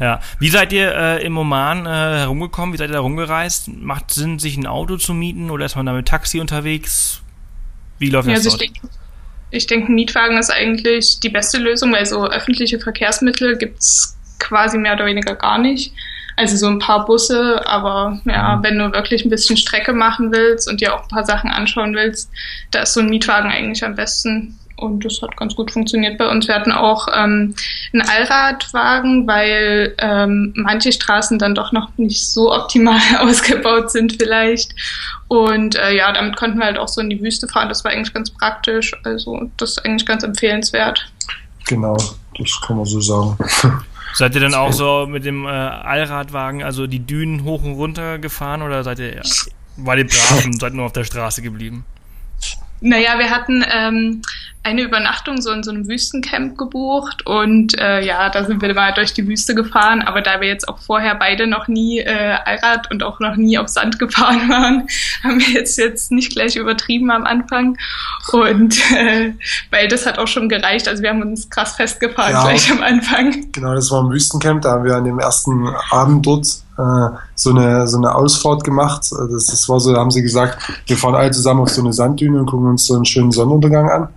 Ja. 0.00 0.20
Wie 0.38 0.48
seid 0.48 0.72
ihr 0.72 0.94
äh, 0.94 1.24
im 1.24 1.36
Oman 1.38 1.86
äh, 1.86 1.88
herumgekommen? 1.88 2.72
Wie 2.72 2.78
seid 2.78 2.90
ihr 2.90 2.94
da 2.94 3.00
rumgereist? 3.00 3.68
Macht 3.68 4.10
Sinn, 4.10 4.38
sich 4.38 4.56
ein 4.56 4.66
Auto 4.66 4.96
zu 4.96 5.14
mieten 5.14 5.50
oder 5.50 5.66
ist 5.66 5.76
man 5.76 5.86
da 5.86 5.92
mit 5.92 6.08
Taxi 6.08 6.40
unterwegs? 6.40 7.22
Wie 7.98 8.10
läuft 8.10 8.28
ja, 8.28 8.34
das 8.34 8.46
also 8.46 8.58
dort? 8.58 8.62
Ich 8.62 8.72
denke, 8.72 8.88
ich 9.50 9.66
denke, 9.66 9.92
Mietwagen 9.92 10.36
ist 10.36 10.50
eigentlich 10.50 11.20
die 11.20 11.28
beste 11.28 11.58
Lösung, 11.58 11.92
weil 11.92 12.06
so 12.06 12.26
öffentliche 12.26 12.80
Verkehrsmittel 12.80 13.56
gibt 13.56 13.78
es 13.78 14.16
quasi 14.40 14.78
mehr 14.78 14.94
oder 14.94 15.06
weniger 15.06 15.36
gar 15.36 15.58
nicht. 15.58 15.92
Also 16.36 16.56
so 16.56 16.66
ein 16.66 16.80
paar 16.80 17.04
Busse, 17.04 17.64
aber 17.64 18.20
ja, 18.24 18.56
mhm. 18.56 18.62
wenn 18.64 18.78
du 18.78 18.92
wirklich 18.92 19.24
ein 19.24 19.30
bisschen 19.30 19.56
Strecke 19.56 19.92
machen 19.92 20.32
willst 20.32 20.68
und 20.68 20.80
dir 20.80 20.94
auch 20.94 21.02
ein 21.02 21.08
paar 21.08 21.24
Sachen 21.24 21.50
anschauen 21.50 21.94
willst, 21.94 22.30
da 22.72 22.80
ist 22.80 22.94
so 22.94 23.00
ein 23.00 23.08
Mietwagen 23.08 23.50
eigentlich 23.50 23.84
am 23.84 23.94
besten. 23.94 24.58
Und 24.76 25.04
das 25.04 25.22
hat 25.22 25.36
ganz 25.36 25.54
gut 25.54 25.70
funktioniert 25.70 26.18
bei 26.18 26.28
uns. 26.28 26.48
Wir 26.48 26.54
hatten 26.54 26.72
auch 26.72 27.06
ähm, 27.14 27.54
einen 27.92 28.02
Allradwagen, 28.02 29.26
weil 29.26 29.94
ähm, 29.98 30.52
manche 30.56 30.90
Straßen 30.90 31.38
dann 31.38 31.54
doch 31.54 31.70
noch 31.72 31.90
nicht 31.96 32.26
so 32.26 32.52
optimal 32.52 33.00
ausgebaut 33.20 33.90
sind 33.90 34.16
vielleicht. 34.20 34.74
Und 35.28 35.76
äh, 35.76 35.96
ja, 35.96 36.12
damit 36.12 36.36
konnten 36.36 36.58
wir 36.58 36.66
halt 36.66 36.78
auch 36.78 36.88
so 36.88 37.00
in 37.00 37.10
die 37.10 37.22
Wüste 37.22 37.46
fahren. 37.46 37.68
Das 37.68 37.84
war 37.84 37.92
eigentlich 37.92 38.12
ganz 38.12 38.30
praktisch. 38.30 38.92
Also 39.04 39.48
das 39.56 39.70
ist 39.70 39.84
eigentlich 39.84 40.06
ganz 40.06 40.24
empfehlenswert. 40.24 41.06
Genau, 41.66 41.96
das 42.38 42.60
kann 42.66 42.76
man 42.76 42.84
so 42.84 43.00
sagen. 43.00 43.38
Seid 44.14 44.34
ihr 44.36 44.40
dann 44.40 44.54
auch 44.54 44.72
so 44.72 45.06
mit 45.08 45.24
dem 45.24 45.44
äh, 45.44 45.48
Allradwagen, 45.48 46.62
also 46.62 46.86
die 46.86 47.00
Dünen 47.00 47.42
hoch 47.42 47.64
und 47.64 47.72
runter 47.72 48.20
gefahren 48.20 48.62
oder 48.62 48.84
seid 48.84 49.00
ihr, 49.00 49.20
war 49.76 49.98
ihr 49.98 50.06
brav 50.06 50.44
und 50.44 50.60
seid 50.60 50.72
nur 50.72 50.86
auf 50.86 50.92
der 50.92 51.02
Straße 51.02 51.42
geblieben? 51.42 51.84
Naja, 52.84 53.18
wir 53.18 53.30
hatten 53.30 53.64
ähm, 53.66 54.20
eine 54.62 54.82
Übernachtung 54.82 55.40
so 55.40 55.50
in 55.52 55.62
so 55.62 55.70
einem 55.70 55.88
Wüstencamp 55.88 56.58
gebucht 56.58 57.26
und 57.26 57.78
äh, 57.78 58.04
ja, 58.04 58.28
da 58.28 58.44
sind 58.44 58.60
wir 58.60 58.74
mal 58.74 58.92
durch 58.92 59.14
die 59.14 59.26
Wüste 59.26 59.54
gefahren, 59.54 60.02
aber 60.02 60.20
da 60.20 60.42
wir 60.42 60.48
jetzt 60.48 60.68
auch 60.68 60.78
vorher 60.78 61.14
beide 61.14 61.46
noch 61.46 61.66
nie 61.66 62.00
äh, 62.00 62.36
Allrad 62.44 62.90
und 62.90 63.02
auch 63.02 63.20
noch 63.20 63.36
nie 63.36 63.56
auf 63.56 63.68
Sand 63.68 63.98
gefahren 63.98 64.48
waren, 64.50 64.86
haben 65.22 65.40
wir 65.40 65.48
jetzt 65.48 65.78
jetzt 65.78 66.12
nicht 66.12 66.32
gleich 66.32 66.56
übertrieben 66.56 67.10
am 67.10 67.24
Anfang 67.24 67.78
und 68.32 68.78
äh, 68.92 69.32
weil 69.70 69.88
das 69.88 70.04
hat 70.04 70.18
auch 70.18 70.28
schon 70.28 70.50
gereicht, 70.50 70.86
also 70.86 71.02
wir 71.02 71.08
haben 71.08 71.22
uns 71.22 71.48
krass 71.48 71.76
festgefahren 71.76 72.32
ja, 72.32 72.42
gleich 72.42 72.70
am 72.70 72.82
Anfang. 72.82 73.50
Genau, 73.52 73.74
das 73.74 73.90
war 73.90 74.02
ein 74.02 74.10
Wüstencamp, 74.10 74.60
da 74.60 74.72
haben 74.72 74.84
wir 74.84 74.94
an 74.94 75.04
dem 75.04 75.18
ersten 75.18 75.68
Abend 75.90 76.26
dort 76.26 76.63
so 76.76 77.50
eine 77.50 77.86
so 77.86 77.96
eine 77.96 78.14
Ausfahrt 78.14 78.64
gemacht. 78.64 79.10
Das, 79.30 79.46
das 79.46 79.68
war 79.68 79.80
so, 79.80 79.92
da 79.92 80.00
haben 80.00 80.10
sie 80.10 80.22
gesagt, 80.22 80.58
wir 80.86 80.96
fahren 80.96 81.14
alle 81.14 81.30
zusammen 81.30 81.60
auf 81.60 81.70
so 81.70 81.80
eine 81.80 81.92
Sanddüne 81.92 82.40
und 82.40 82.46
gucken 82.46 82.68
uns 82.68 82.86
so 82.86 82.94
einen 82.94 83.04
schönen 83.04 83.32
Sonnenuntergang 83.32 83.88
an. 83.90 84.08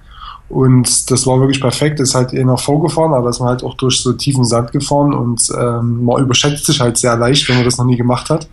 Und 0.49 1.11
das 1.11 1.27
war 1.27 1.39
wirklich 1.39 1.61
perfekt. 1.61 1.99
Ist 1.99 2.15
halt 2.15 2.33
eher 2.33 2.45
noch 2.45 2.61
vorgefahren, 2.61 3.13
aber 3.13 3.29
ist 3.29 3.39
man 3.39 3.49
halt 3.49 3.63
auch 3.63 3.75
durch 3.75 4.01
so 4.01 4.13
tiefen 4.13 4.45
Sand 4.45 4.71
gefahren 4.71 5.13
und 5.13 5.49
ähm, 5.57 6.05
man 6.05 6.21
überschätzt 6.21 6.65
sich 6.65 6.79
halt 6.79 6.97
sehr 6.97 7.17
leicht, 7.17 7.47
wenn 7.49 7.57
man 7.57 7.65
das 7.65 7.77
noch 7.77 7.85
nie 7.85 7.97
gemacht 7.97 8.29
hat. 8.29 8.47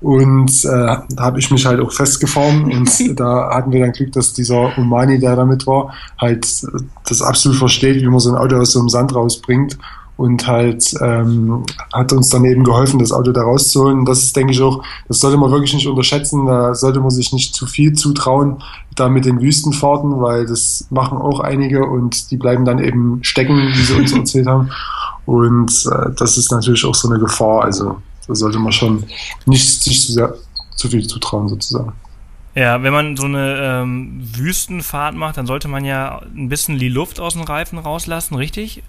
Und 0.00 0.64
äh, 0.64 0.68
da 0.68 1.02
habe 1.18 1.38
ich 1.38 1.50
mich 1.50 1.66
halt 1.66 1.80
auch 1.80 1.90
festgefahren 1.90 2.64
und 2.72 3.18
da 3.18 3.50
hatten 3.52 3.72
wir 3.72 3.80
dann 3.80 3.92
Glück, 3.92 4.12
dass 4.12 4.34
dieser 4.34 4.76
Umani, 4.78 5.18
der 5.18 5.34
damit 5.34 5.66
war, 5.66 5.92
halt 6.20 6.46
das 7.08 7.22
absolut 7.22 7.58
versteht, 7.58 8.00
wie 8.02 8.06
man 8.06 8.20
so 8.20 8.30
ein 8.30 8.36
Auto 8.36 8.56
aus 8.56 8.72
so 8.72 8.78
einem 8.78 8.88
Sand 8.88 9.14
rausbringt 9.14 9.76
und 10.16 10.46
halt 10.46 10.94
ähm, 11.02 11.64
hat 11.92 12.12
uns 12.12 12.30
dann 12.30 12.44
eben 12.44 12.64
geholfen, 12.64 12.98
das 12.98 13.12
Auto 13.12 13.32
da 13.32 13.42
rauszuholen. 13.42 14.06
Das 14.06 14.22
ist, 14.22 14.36
denke 14.36 14.52
ich, 14.52 14.62
auch, 14.62 14.82
das 15.08 15.20
sollte 15.20 15.36
man 15.36 15.50
wirklich 15.50 15.74
nicht 15.74 15.86
unterschätzen. 15.86 16.46
Da 16.46 16.74
sollte 16.74 17.00
man 17.00 17.10
sich 17.10 17.32
nicht 17.32 17.54
zu 17.54 17.66
viel 17.66 17.92
zutrauen, 17.92 18.62
da 18.94 19.10
mit 19.10 19.26
den 19.26 19.40
Wüstenfahrten, 19.40 20.20
weil 20.22 20.46
das 20.46 20.86
machen 20.90 21.18
auch 21.18 21.40
einige 21.40 21.84
und 21.84 22.30
die 22.30 22.38
bleiben 22.38 22.64
dann 22.64 22.78
eben 22.78 23.22
stecken, 23.22 23.58
wie 23.58 23.82
sie 23.82 23.94
uns 23.94 24.12
erzählt 24.16 24.46
haben. 24.46 24.70
Und 25.26 25.86
äh, 25.92 26.10
das 26.16 26.38
ist 26.38 26.50
natürlich 26.50 26.84
auch 26.86 26.94
so 26.94 27.10
eine 27.10 27.18
Gefahr. 27.18 27.64
Also 27.64 27.98
da 28.26 28.34
sollte 28.34 28.58
man 28.58 28.72
schon 28.72 29.04
nicht 29.44 29.82
sich 29.82 30.06
zu, 30.06 30.12
sehr, 30.12 30.34
zu 30.76 30.88
viel 30.88 31.06
zutrauen, 31.06 31.48
sozusagen. 31.48 31.92
Ja, 32.54 32.82
wenn 32.82 32.92
man 32.92 33.18
so 33.18 33.26
eine 33.26 33.82
ähm, 33.82 34.18
Wüstenfahrt 34.34 35.14
macht, 35.14 35.36
dann 35.36 35.46
sollte 35.46 35.68
man 35.68 35.84
ja 35.84 36.22
ein 36.34 36.48
bisschen 36.48 36.78
die 36.78 36.88
Luft 36.88 37.20
aus 37.20 37.34
den 37.34 37.42
Reifen 37.42 37.78
rauslassen, 37.78 38.34
richtig? 38.34 38.82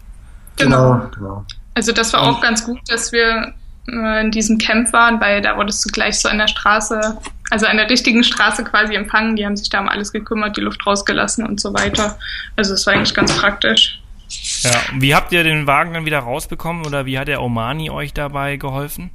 Genau. 0.57 0.93
genau. 0.93 1.09
genau. 1.15 1.45
Also 1.73 1.91
das 1.91 2.11
war 2.13 2.23
auch 2.23 2.41
ganz 2.41 2.63
gut, 2.65 2.79
dass 2.87 3.11
wir 3.11 3.53
äh, 3.87 4.21
in 4.21 4.31
diesem 4.31 4.57
Camp 4.57 4.91
waren, 4.93 5.21
weil 5.21 5.41
da 5.41 5.55
wurdest 5.57 5.85
du 5.85 5.89
gleich 5.89 6.19
so 6.19 6.27
an 6.27 6.39
der 6.39 6.47
Straße, 6.47 7.17
also 7.51 7.65
an 7.67 7.77
der 7.77 7.89
richtigen 7.89 8.23
Straße 8.23 8.63
quasi 8.63 8.95
empfangen. 8.95 9.35
Die 9.35 9.45
haben 9.45 9.55
sich 9.55 9.69
da 9.69 9.79
um 9.79 9.87
alles 9.87 10.11
gekümmert, 10.11 10.57
die 10.57 10.61
Luft 10.61 10.85
rausgelassen 10.85 11.45
und 11.45 11.61
so 11.61 11.73
weiter. 11.73 12.17
Also 12.55 12.73
es 12.73 12.85
war 12.85 12.93
eigentlich 12.93 13.13
ganz 13.13 13.35
praktisch. 13.37 14.01
Ja, 14.63 14.71
wie 14.95 15.15
habt 15.15 15.31
ihr 15.31 15.43
den 15.43 15.67
Wagen 15.67 15.93
dann 15.93 16.05
wieder 16.05 16.19
rausbekommen 16.19 16.85
oder 16.85 17.05
wie 17.05 17.17
hat 17.17 17.27
der 17.27 17.41
Omani 17.41 17.89
euch 17.89 18.13
dabei 18.13 18.57
geholfen? 18.57 19.11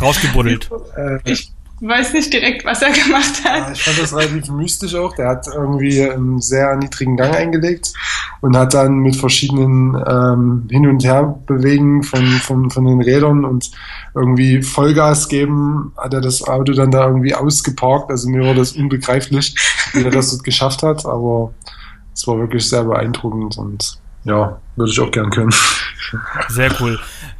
Rausgebuddelt. 0.00 0.70
Äh, 0.96 1.18
ich 1.30 1.52
weiß 1.88 2.12
nicht 2.12 2.32
direkt, 2.32 2.64
was 2.64 2.80
er 2.80 2.92
gemacht 2.92 3.44
hat. 3.44 3.66
Ja, 3.66 3.72
ich 3.72 3.82
fand 3.82 3.98
das 3.98 4.14
relativ 4.14 4.48
mystisch 4.50 4.94
auch. 4.94 5.14
Der 5.14 5.28
hat 5.28 5.46
irgendwie 5.48 6.02
einen 6.02 6.40
sehr 6.40 6.76
niedrigen 6.76 7.16
Gang 7.16 7.34
eingelegt 7.34 7.92
und 8.40 8.56
hat 8.56 8.74
dann 8.74 8.98
mit 8.98 9.16
verschiedenen 9.16 9.94
ähm, 10.06 10.68
Hin- 10.70 10.88
und 10.88 11.04
Herbewegen 11.04 12.02
von, 12.02 12.26
von, 12.26 12.70
von 12.70 12.84
den 12.84 13.00
Rädern 13.00 13.44
und 13.44 13.70
irgendwie 14.14 14.62
Vollgas 14.62 15.28
geben, 15.28 15.92
hat 15.96 16.14
er 16.14 16.20
das 16.20 16.42
Auto 16.42 16.72
dann 16.72 16.90
da 16.90 17.06
irgendwie 17.06 17.34
ausgeparkt. 17.34 18.10
Also 18.10 18.28
mir 18.28 18.44
war 18.46 18.54
das 18.54 18.72
unbegreiflich, 18.72 19.54
wie 19.92 20.04
er 20.04 20.10
das 20.10 20.30
dort 20.30 20.44
geschafft 20.44 20.82
hat, 20.82 21.04
aber 21.04 21.52
es 22.14 22.26
war 22.26 22.38
wirklich 22.38 22.68
sehr 22.68 22.84
beeindruckend 22.84 23.58
und 23.58 23.98
ja, 24.24 24.60
würde 24.76 24.92
ich 24.92 25.00
auch 25.00 25.10
gern 25.10 25.30
können. 25.30 25.52
Sehr 26.48 26.70
cool. 26.80 26.98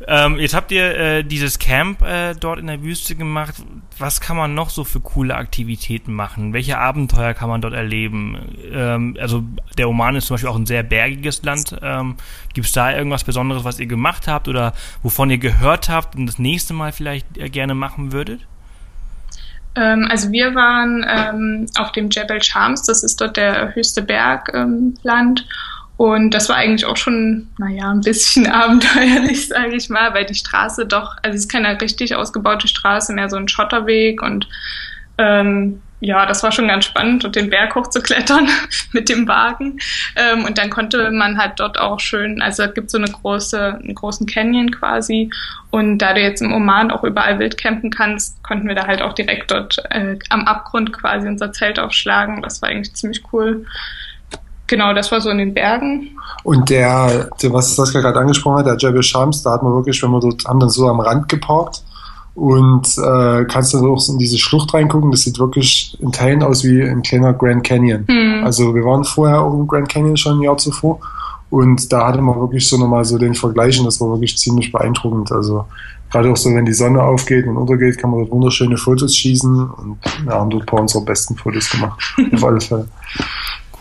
Ähm, 0.09 0.39
jetzt 0.39 0.55
habt 0.55 0.73
ihr 0.73 0.97
äh, 0.97 1.25
dieses 1.25 1.59
Camp 1.59 2.03
äh, 2.03 2.35
dort 2.35 2.59
in 2.59 2.67
der 2.67 2.83
Wüste 2.83 3.15
gemacht. 3.15 3.55
Was 3.99 4.21
kann 4.21 4.37
man 4.37 4.55
noch 4.55 4.71
so 4.71 4.85
für 4.85 5.01
coole 5.01 5.35
Aktivitäten 5.35 6.13
machen? 6.13 6.53
Welche 6.53 6.79
Abenteuer 6.79 7.35
kann 7.35 7.49
man 7.49 7.61
dort 7.61 7.75
erleben? 7.75 8.57
Ähm, 8.73 9.17
also 9.21 9.45
der 9.79 9.89
Oman 9.89 10.17
ist 10.17 10.27
zum 10.27 10.35
Beispiel 10.35 10.51
auch 10.51 10.57
ein 10.57 10.67
sehr 10.67 10.83
bergiges 10.83 11.43
Land. 11.43 11.77
Ähm, 11.83 12.17
Gibt 12.55 12.67
es 12.67 12.73
da 12.73 12.93
irgendwas 12.93 13.25
Besonderes, 13.25 13.65
was 13.65 13.79
ihr 13.79 13.87
gemacht 13.87 14.27
habt 14.27 14.49
oder 14.49 14.73
wovon 15.03 15.31
ihr 15.31 15.39
gehört 15.39 15.89
habt 15.89 16.17
und 16.17 16.27
das 16.27 16.39
nächste 16.39 16.75
Mal 16.75 16.93
vielleicht 16.93 17.39
äh, 17.39 17.49
gerne 17.49 17.75
machen 17.75 18.13
würdet? 18.13 18.41
Ähm, 19.75 20.07
also 20.11 20.31
wir 20.33 20.55
waren 20.55 21.05
ähm, 21.09 21.67
auf 21.79 21.93
dem 21.93 22.11
Jebel 22.11 22.43
Shams, 22.43 22.83
das 22.83 23.03
ist 23.03 23.21
dort 23.21 23.37
der 23.37 23.75
höchste 23.75 24.03
Berg 24.03 24.49
im 24.55 24.95
Land 25.03 25.47
und 26.03 26.35
das 26.35 26.49
war 26.49 26.57
eigentlich 26.57 26.85
auch 26.85 26.97
schon, 26.97 27.47
naja, 27.59 27.89
ein 27.93 28.01
bisschen 28.01 28.47
abenteuerlich, 28.51 29.47
sage 29.47 29.77
ich 29.77 29.89
mal, 29.89 30.13
weil 30.13 30.25
die 30.25 30.35
Straße 30.35 30.85
doch, 30.85 31.17
also 31.23 31.37
es 31.37 31.45
ist 31.45 31.49
keine 31.49 31.81
richtig 31.81 32.17
ausgebaute 32.17 32.67
Straße, 32.67 33.13
mehr 33.13 33.31
so 33.31 33.37
ein 33.37 33.47
Schotterweg 33.47 34.21
und 34.21 34.49
ähm, 35.17 35.81
ja, 36.01 36.27
das 36.27 36.43
war 36.43 36.51
schon 36.51 36.67
ganz 36.67 36.87
spannend, 36.87 37.25
und 37.25 37.37
den 37.37 37.51
Berg 37.51 37.77
hochzuklettern 37.77 38.49
mit 38.93 39.09
dem 39.09 39.29
Wagen. 39.29 39.79
Ähm, 40.17 40.45
und 40.45 40.59
dann 40.59 40.71
konnte 40.71 41.09
man 41.13 41.39
halt 41.39 41.61
dort 41.61 41.79
auch 41.79 42.01
schön, 42.01 42.43
also 42.43 42.65
es 42.65 42.75
gibt 42.75 42.91
so 42.91 42.99
eine 42.99 43.07
große, 43.07 43.79
einen 43.81 43.95
großen 43.95 44.27
Canyon 44.27 44.73
quasi. 44.73 45.31
Und 45.71 45.99
da 45.99 46.15
du 46.15 46.21
jetzt 46.21 46.43
im 46.43 46.53
Oman 46.53 46.91
auch 46.91 47.05
überall 47.05 47.39
wild 47.39 47.57
campen 47.57 47.93
kannst, 47.93 48.43
konnten 48.43 48.67
wir 48.67 48.75
da 48.75 48.89
halt 48.89 49.03
auch 49.03 49.13
direkt 49.13 49.53
dort 49.53 49.79
äh, 49.91 50.19
am 50.31 50.49
Abgrund 50.49 50.93
quasi 50.93 51.29
unser 51.29 51.53
Zelt 51.53 51.79
aufschlagen. 51.79 52.43
Das 52.43 52.61
war 52.61 52.71
eigentlich 52.71 52.93
ziemlich 52.95 53.23
cool. 53.33 53.65
Genau, 54.73 54.95
das 54.95 55.13
war 55.13 55.21
so 55.21 55.29
in 55.29 55.37
den 55.37 55.53
Bergen. 55.53 56.17
Und 56.45 56.71
der, 56.71 57.29
der 57.43 57.53
was 57.53 57.77
Saskia 57.77 58.01
gerade 58.01 58.19
angesprochen 58.19 58.61
hat, 58.61 58.67
der 58.67 58.77
Jebel 58.79 59.03
Shams, 59.03 59.43
da 59.43 59.53
hat 59.53 59.63
man 59.63 59.75
wirklich, 59.75 60.03
wenn 60.03 60.11
wir 60.11 60.21
dort 60.21 60.47
haben 60.47 60.61
dann 60.61 60.71
so 60.71 60.89
am 60.89 60.99
Rand 60.99 61.29
geparkt 61.29 61.83
und 62.35 62.87
äh, 62.97 63.45
kannst 63.45 63.75
dann 63.75 63.85
auch 63.85 64.03
in 64.09 64.17
diese 64.17 64.39
Schlucht 64.39 64.73
reingucken. 64.73 65.11
Das 65.11 65.21
sieht 65.21 65.39
wirklich 65.39 65.99
in 66.01 66.11
Teilen 66.11 66.43
aus 66.43 66.65
wie 66.65 66.83
ein 66.83 67.03
kleiner 67.03 67.35
Grand 67.35 67.65
Canyon. 67.65 68.07
Mhm. 68.09 68.45
Also 68.45 68.75
wir 68.75 68.83
waren 68.83 69.05
vorher 69.05 69.43
auch 69.43 69.53
im 69.53 69.69
Grand 69.69 69.91
Canyon 69.91 70.17
schon 70.17 70.39
ein 70.39 70.43
Jahr 70.43 70.57
zuvor 70.57 71.01
und 71.51 71.93
da 71.93 72.07
hatte 72.07 72.23
man 72.23 72.41
wirklich 72.41 72.67
so 72.67 72.79
nochmal 72.79 73.05
so 73.05 73.19
den 73.19 73.35
Vergleich 73.35 73.79
und 73.79 73.85
das 73.85 74.01
war 74.01 74.09
wirklich 74.09 74.39
ziemlich 74.39 74.73
beeindruckend. 74.73 75.33
Also 75.33 75.67
gerade 76.11 76.31
auch 76.31 76.37
so, 76.39 76.49
wenn 76.55 76.65
die 76.65 76.73
Sonne 76.73 77.03
aufgeht 77.03 77.47
und 77.47 77.59
untergeht, 77.59 77.99
kann 77.99 78.09
man 78.09 78.21
dort 78.21 78.31
wunderschöne 78.31 78.79
Fotos 78.79 79.15
schießen 79.15 79.69
und 79.69 79.99
wir 80.25 80.33
haben 80.33 80.49
dort 80.49 80.63
ein 80.63 80.67
paar 80.67 80.81
unserer 80.81 81.05
besten 81.05 81.37
Fotos 81.37 81.69
gemacht. 81.69 82.01
auf 82.33 82.43
alle 82.43 82.61
Fälle. 82.63 82.89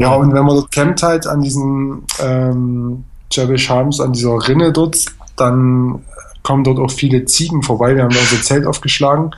Ja, 0.02 0.16
und 0.16 0.34
wenn 0.34 0.46
man 0.46 0.56
dort 0.56 0.72
campt 0.72 1.04
halt 1.04 1.28
an 1.28 1.42
diesem 1.42 2.04
ähm, 2.20 3.04
Jebel 3.32 3.58
Shams, 3.58 4.00
an 4.00 4.14
dieser 4.14 4.48
Rinne 4.48 4.72
dort, 4.72 5.06
dann 5.36 6.02
kommen 6.44 6.64
dort 6.64 6.80
auch 6.80 6.92
viele 6.92 7.26
Ziegen 7.26 7.62
vorbei. 7.62 7.96
Wir 7.96 8.04
haben 8.04 8.14
da 8.14 8.20
unser 8.20 8.42
Zelt 8.42 8.66
aufgeschlagen 8.66 9.32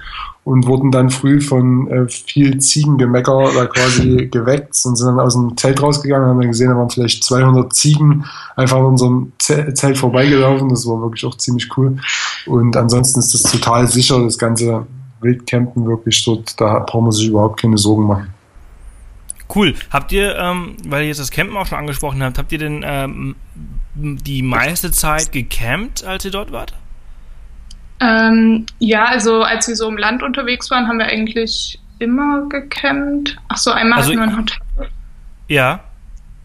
und 0.46 0.68
wurden 0.68 0.92
dann 0.92 1.10
früh 1.10 1.40
von 1.42 1.88
äh, 1.88 2.08
viel 2.08 2.58
Ziegengemecker 2.60 3.52
da 3.56 3.66
quasi 3.66 4.28
geweckt 4.32 4.78
und 4.86 4.98
sind 4.98 5.08
dann 5.08 5.20
aus 5.20 5.34
dem 5.34 5.56
Zelt 5.58 5.82
rausgegangen 5.82 6.26
und 6.26 6.30
haben 6.32 6.42
dann 6.42 6.52
gesehen, 6.52 6.70
da 6.70 6.78
waren 6.78 6.90
vielleicht 6.90 7.24
200 7.24 7.74
Ziegen 7.74 8.26
einfach 8.56 8.78
an 8.78 8.86
unserem 8.86 9.32
Zelt 9.38 9.98
vorbeigelaufen. 9.98 10.70
Das 10.70 10.86
war 10.88 11.02
wirklich 11.02 11.26
auch 11.26 11.38
ziemlich 11.38 11.70
cool. 11.78 11.98
Und 12.46 12.76
ansonsten 12.76 13.20
ist 13.20 13.34
das 13.34 13.44
total 13.44 13.88
sicher, 13.88 14.22
das 14.22 14.38
ganze 14.38 14.86
Wildcampen 15.22 15.86
wirklich 15.88 16.24
dort, 16.26 16.60
da 16.60 16.80
braucht 16.80 17.04
man 17.04 17.12
sich 17.12 17.28
überhaupt 17.28 17.62
keine 17.62 17.78
Sorgen 17.78 18.08
machen. 18.08 18.34
Cool. 19.54 19.76
Habt 19.92 20.12
ihr, 20.12 20.36
ähm, 20.38 20.78
weil 20.86 21.04
ihr 21.04 21.10
jetzt 21.10 21.20
das 21.20 21.32
Campen 21.32 21.56
auch 21.58 21.68
schon 21.68 21.78
angesprochen 21.78 22.24
habt, 22.24 22.38
habt 22.38 22.52
ihr 22.52 22.58
denn 22.58 22.84
ähm, 22.86 23.36
die 23.96 24.42
meiste 24.42 24.92
Zeit 24.92 25.32
gecampt, 25.32 26.04
als 26.04 26.26
ihr 26.26 26.32
dort 26.32 26.52
wart? 26.52 26.74
Ähm, 28.00 28.66
ja, 28.80 29.06
also 29.06 29.44
als 29.44 29.68
wir 29.68 29.76
so 29.76 29.88
im 29.88 29.98
Land 29.98 30.24
unterwegs 30.24 30.72
waren, 30.72 30.88
haben 30.88 30.98
wir 30.98 31.06
eigentlich 31.06 31.80
immer 32.00 32.48
gecampt. 32.50 33.38
Ach 33.48 33.58
so, 33.58 33.72
einmal 33.72 34.00
also, 34.00 34.10
hatten 34.10 34.20
wir 34.20 34.28
ein 34.28 34.38
Hotel. 34.38 34.90
Ja. 35.48 35.80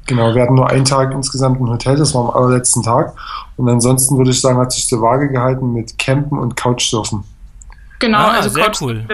Genau, 0.07 0.35
wir 0.35 0.43
hatten 0.43 0.55
nur 0.55 0.71
einen 0.71 0.85
Tag 0.85 1.13
insgesamt 1.13 1.61
ein 1.61 1.69
Hotel, 1.69 1.97
das 1.97 2.15
war 2.15 2.29
am 2.29 2.31
allerletzten 2.31 2.83
Tag. 2.83 3.15
Und 3.57 3.69
ansonsten 3.69 4.17
würde 4.17 4.31
ich 4.31 4.41
sagen, 4.41 4.59
hat 4.59 4.73
sich 4.73 4.87
die 4.89 5.01
Waage 5.01 5.29
gehalten 5.29 5.73
mit 5.73 5.99
Campen 5.99 6.39
und 6.39 6.57
Couchsurfen. 6.57 7.25
Genau, 7.99 8.19
ah, 8.19 8.31
also 8.33 8.49
sehr 8.51 8.65
Couch 8.65 8.81
cool. 8.81 9.05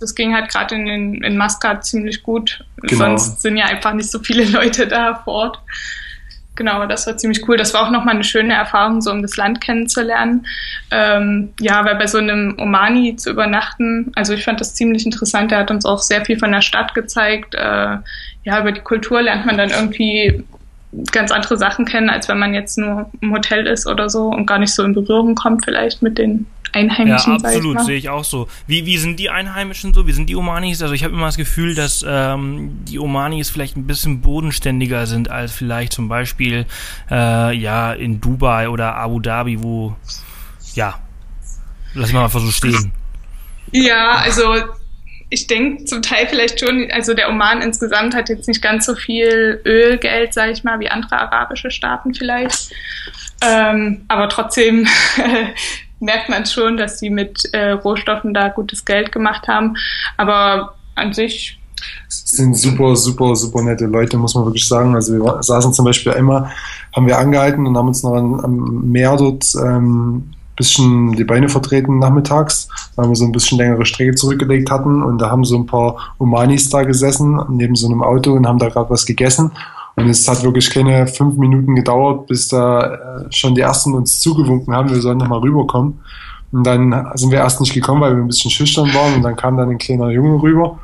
Das, 0.00 0.14
ging 0.14 0.34
halt 0.34 0.50
gerade 0.50 0.74
in, 0.74 1.22
in 1.22 1.36
Maskat 1.36 1.84
ziemlich 1.84 2.22
gut. 2.22 2.64
Genau. 2.78 3.16
Sonst 3.16 3.42
sind 3.42 3.56
ja 3.56 3.66
einfach 3.66 3.94
nicht 3.94 4.10
so 4.10 4.18
viele 4.18 4.44
Leute 4.50 4.86
da 4.86 5.14
vor 5.24 5.34
Ort. 5.34 5.58
Genau, 6.56 6.86
das 6.86 7.06
war 7.06 7.16
ziemlich 7.16 7.48
cool. 7.48 7.56
Das 7.56 7.74
war 7.74 7.84
auch 7.84 7.90
nochmal 7.90 8.14
eine 8.14 8.22
schöne 8.22 8.54
Erfahrung, 8.54 9.00
so 9.00 9.10
um 9.10 9.22
das 9.22 9.36
Land 9.36 9.60
kennenzulernen. 9.60 10.46
Ähm, 10.90 11.52
ja, 11.58 11.84
weil 11.84 11.96
bei 11.96 12.06
so 12.06 12.18
einem 12.18 12.54
Omani 12.58 13.16
zu 13.16 13.30
übernachten, 13.30 14.12
also 14.14 14.34
ich 14.34 14.44
fand 14.44 14.60
das 14.60 14.74
ziemlich 14.74 15.04
interessant. 15.04 15.50
Er 15.50 15.58
hat 15.58 15.70
uns 15.72 15.84
auch 15.84 15.98
sehr 15.98 16.24
viel 16.24 16.38
von 16.38 16.52
der 16.52 16.60
Stadt 16.60 16.94
gezeigt. 16.94 17.56
Äh, 17.56 17.96
ja, 18.44 18.60
über 18.60 18.70
die 18.70 18.82
Kultur 18.82 19.20
lernt 19.20 19.46
man 19.46 19.58
dann 19.58 19.70
irgendwie 19.70 20.44
ganz 21.10 21.32
andere 21.32 21.56
Sachen 21.56 21.86
kennen, 21.86 22.08
als 22.08 22.28
wenn 22.28 22.38
man 22.38 22.54
jetzt 22.54 22.78
nur 22.78 23.10
im 23.20 23.32
Hotel 23.32 23.66
ist 23.66 23.88
oder 23.88 24.08
so 24.08 24.28
und 24.28 24.46
gar 24.46 24.58
nicht 24.58 24.72
so 24.72 24.84
in 24.84 24.94
Berührung 24.94 25.34
kommt 25.34 25.64
vielleicht 25.64 26.02
mit 26.02 26.18
den 26.18 26.46
Einheimischen. 26.74 27.38
Ja, 27.38 27.38
absolut, 27.38 27.80
sehe 27.84 27.96
ich 27.96 28.08
auch 28.08 28.24
so. 28.24 28.48
Wie, 28.66 28.86
wie 28.86 28.98
sind 28.98 29.18
die 29.18 29.30
Einheimischen 29.30 29.94
so? 29.94 30.06
Wie 30.06 30.12
sind 30.12 30.28
die 30.28 30.36
Omanis? 30.36 30.82
Also 30.82 30.94
ich 30.94 31.04
habe 31.04 31.14
immer 31.14 31.26
das 31.26 31.36
Gefühl, 31.36 31.74
dass 31.74 32.04
ähm, 32.06 32.84
die 32.84 32.98
Omanis 32.98 33.50
vielleicht 33.50 33.76
ein 33.76 33.86
bisschen 33.86 34.20
bodenständiger 34.20 35.06
sind 35.06 35.30
als 35.30 35.52
vielleicht 35.52 35.92
zum 35.92 36.08
Beispiel 36.08 36.66
äh, 37.10 37.56
ja 37.56 37.92
in 37.92 38.20
Dubai 38.20 38.68
oder 38.68 38.96
Abu 38.96 39.20
Dhabi, 39.20 39.62
wo 39.62 39.96
ja, 40.74 40.98
lass 41.94 42.12
mal 42.12 42.24
einfach 42.24 42.40
so 42.40 42.50
stehen. 42.50 42.92
Ja, 43.72 44.16
also 44.16 44.54
ich 45.30 45.46
denke 45.46 45.84
zum 45.84 46.02
Teil 46.02 46.26
vielleicht 46.28 46.60
schon, 46.60 46.88
also 46.92 47.14
der 47.14 47.28
Oman 47.28 47.60
insgesamt 47.60 48.14
hat 48.14 48.28
jetzt 48.28 48.46
nicht 48.46 48.62
ganz 48.62 48.86
so 48.86 48.94
viel 48.94 49.60
Ölgeld, 49.64 50.32
sage 50.32 50.52
ich 50.52 50.64
mal, 50.64 50.78
wie 50.80 50.88
andere 50.88 51.18
arabische 51.18 51.70
Staaten 51.70 52.14
vielleicht. 52.14 52.72
Ähm, 53.42 54.04
aber 54.08 54.28
trotzdem 54.28 54.86
merkt 56.00 56.28
man 56.28 56.46
schon, 56.46 56.76
dass 56.76 56.98
sie 56.98 57.10
mit 57.10 57.48
äh, 57.52 57.70
Rohstoffen 57.70 58.34
da 58.34 58.48
gutes 58.48 58.84
Geld 58.84 59.12
gemacht 59.12 59.48
haben. 59.48 59.76
Aber 60.16 60.74
an 60.94 61.12
sich 61.12 61.58
sind 62.08 62.56
super, 62.56 62.96
super, 62.96 63.34
super 63.36 63.62
nette 63.62 63.86
Leute, 63.86 64.16
muss 64.16 64.34
man 64.34 64.44
wirklich 64.44 64.66
sagen. 64.66 64.94
Also 64.94 65.14
wir 65.14 65.42
saßen 65.42 65.72
zum 65.72 65.84
Beispiel 65.84 66.12
einmal, 66.12 66.50
haben 66.94 67.06
wir 67.06 67.18
angehalten 67.18 67.66
und 67.66 67.76
haben 67.76 67.88
uns 67.88 68.02
noch 68.02 68.14
am 68.14 68.90
Meer 68.90 69.16
dort 69.16 69.52
ähm, 69.56 70.34
bisschen 70.56 71.12
die 71.12 71.24
Beine 71.24 71.48
vertreten 71.48 71.98
nachmittags, 71.98 72.68
weil 72.96 73.08
wir 73.08 73.16
so 73.16 73.24
ein 73.24 73.32
bisschen 73.32 73.58
längere 73.58 73.84
Strecke 73.84 74.14
zurückgelegt 74.14 74.70
hatten 74.70 75.02
und 75.02 75.18
da 75.18 75.30
haben 75.30 75.44
so 75.44 75.56
ein 75.56 75.66
paar 75.66 76.14
Omanis 76.18 76.70
da 76.70 76.84
gesessen 76.84 77.40
neben 77.50 77.74
so 77.74 77.86
einem 77.86 78.02
Auto 78.02 78.32
und 78.32 78.46
haben 78.46 78.58
da 78.58 78.68
gerade 78.68 78.90
was 78.90 79.04
gegessen 79.04 79.50
und 79.96 80.08
es 80.08 80.26
hat 80.26 80.42
wirklich 80.42 80.70
keine 80.70 81.06
fünf 81.06 81.36
Minuten 81.36 81.74
gedauert, 81.74 82.26
bis 82.26 82.48
da 82.48 82.94
äh, 82.94 83.32
schon 83.32 83.54
die 83.54 83.60
ersten 83.60 83.94
uns 83.94 84.20
zugewunken 84.20 84.74
haben, 84.74 84.90
wir 84.90 85.00
sollen 85.00 85.18
nochmal 85.18 85.40
rüberkommen. 85.40 86.00
Und 86.52 86.64
dann 86.64 87.10
sind 87.14 87.30
wir 87.30 87.38
erst 87.38 87.60
nicht 87.60 87.74
gekommen, 87.74 88.00
weil 88.00 88.16
wir 88.16 88.22
ein 88.22 88.28
bisschen 88.28 88.50
schüchtern 88.50 88.92
waren 88.94 89.14
und 89.14 89.22
dann 89.22 89.34
kam 89.34 89.56
dann 89.56 89.70
ein 89.70 89.78
kleiner 89.78 90.10
Junge 90.10 90.40
rüber 90.40 90.78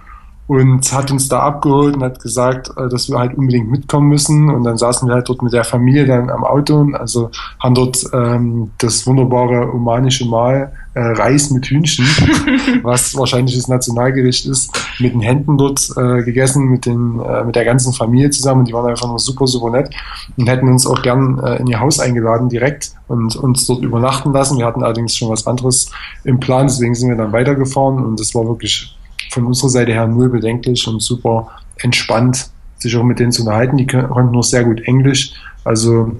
und 0.50 0.92
hat 0.92 1.12
uns 1.12 1.28
da 1.28 1.42
abgeholt 1.42 1.94
und 1.94 2.02
hat 2.02 2.18
gesagt, 2.18 2.72
äh, 2.76 2.88
dass 2.88 3.08
wir 3.08 3.20
halt 3.20 3.38
unbedingt 3.38 3.70
mitkommen 3.70 4.08
müssen. 4.08 4.50
Und 4.50 4.64
dann 4.64 4.76
saßen 4.76 5.06
wir 5.06 5.14
halt 5.14 5.28
dort 5.28 5.42
mit 5.42 5.52
der 5.52 5.62
Familie 5.62 6.06
dann 6.06 6.28
am 6.28 6.42
Auto, 6.42 6.88
also 6.94 7.30
haben 7.60 7.76
dort 7.76 8.04
ähm, 8.12 8.72
das 8.78 9.06
wunderbare 9.06 9.72
omanische 9.72 10.26
Mahl 10.26 10.72
äh, 10.94 11.00
Reis 11.00 11.50
mit 11.52 11.66
Hühnchen, 11.66 12.04
was 12.82 13.16
wahrscheinlich 13.16 13.54
das 13.54 13.68
Nationalgericht 13.68 14.44
ist, 14.46 14.76
mit 14.98 15.12
den 15.12 15.20
Händen 15.20 15.56
dort 15.56 15.88
äh, 15.96 16.24
gegessen, 16.24 16.64
mit, 16.64 16.84
den, 16.84 17.20
äh, 17.20 17.44
mit 17.44 17.54
der 17.54 17.64
ganzen 17.64 17.92
Familie 17.92 18.30
zusammen. 18.30 18.64
Die 18.64 18.72
waren 18.72 18.90
einfach 18.90 19.06
nur 19.06 19.20
super, 19.20 19.46
super 19.46 19.70
nett 19.70 19.94
und 20.36 20.48
hätten 20.48 20.66
uns 20.66 20.84
auch 20.84 21.00
gern 21.00 21.38
äh, 21.38 21.60
in 21.60 21.68
ihr 21.68 21.78
Haus 21.78 22.00
eingeladen 22.00 22.48
direkt 22.48 22.90
und 23.06 23.36
uns 23.36 23.68
dort 23.68 23.84
übernachten 23.84 24.32
lassen. 24.32 24.58
Wir 24.58 24.66
hatten 24.66 24.82
allerdings 24.82 25.16
schon 25.16 25.28
was 25.28 25.46
anderes 25.46 25.92
im 26.24 26.40
Plan, 26.40 26.66
deswegen 26.66 26.96
sind 26.96 27.08
wir 27.08 27.16
dann 27.16 27.30
weitergefahren 27.30 28.04
und 28.04 28.18
es 28.18 28.34
war 28.34 28.44
wirklich 28.48 28.96
von 29.30 29.46
unserer 29.46 29.70
Seite 29.70 29.92
her 29.92 30.06
null 30.06 30.28
bedenklich 30.28 30.86
und 30.86 31.00
super 31.00 31.48
entspannt, 31.78 32.50
sich 32.78 32.96
auch 32.96 33.04
mit 33.04 33.18
denen 33.18 33.32
zu 33.32 33.42
unterhalten. 33.42 33.76
Die 33.76 33.86
konnten 33.86 34.32
nur 34.32 34.42
sehr 34.42 34.64
gut 34.64 34.80
Englisch. 34.82 35.32
Also 35.64 36.12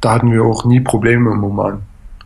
da 0.00 0.12
hatten 0.12 0.30
wir 0.30 0.44
auch 0.44 0.64
nie 0.64 0.80
Probleme 0.80 1.30
im 1.30 1.44
Oman. 1.44 1.82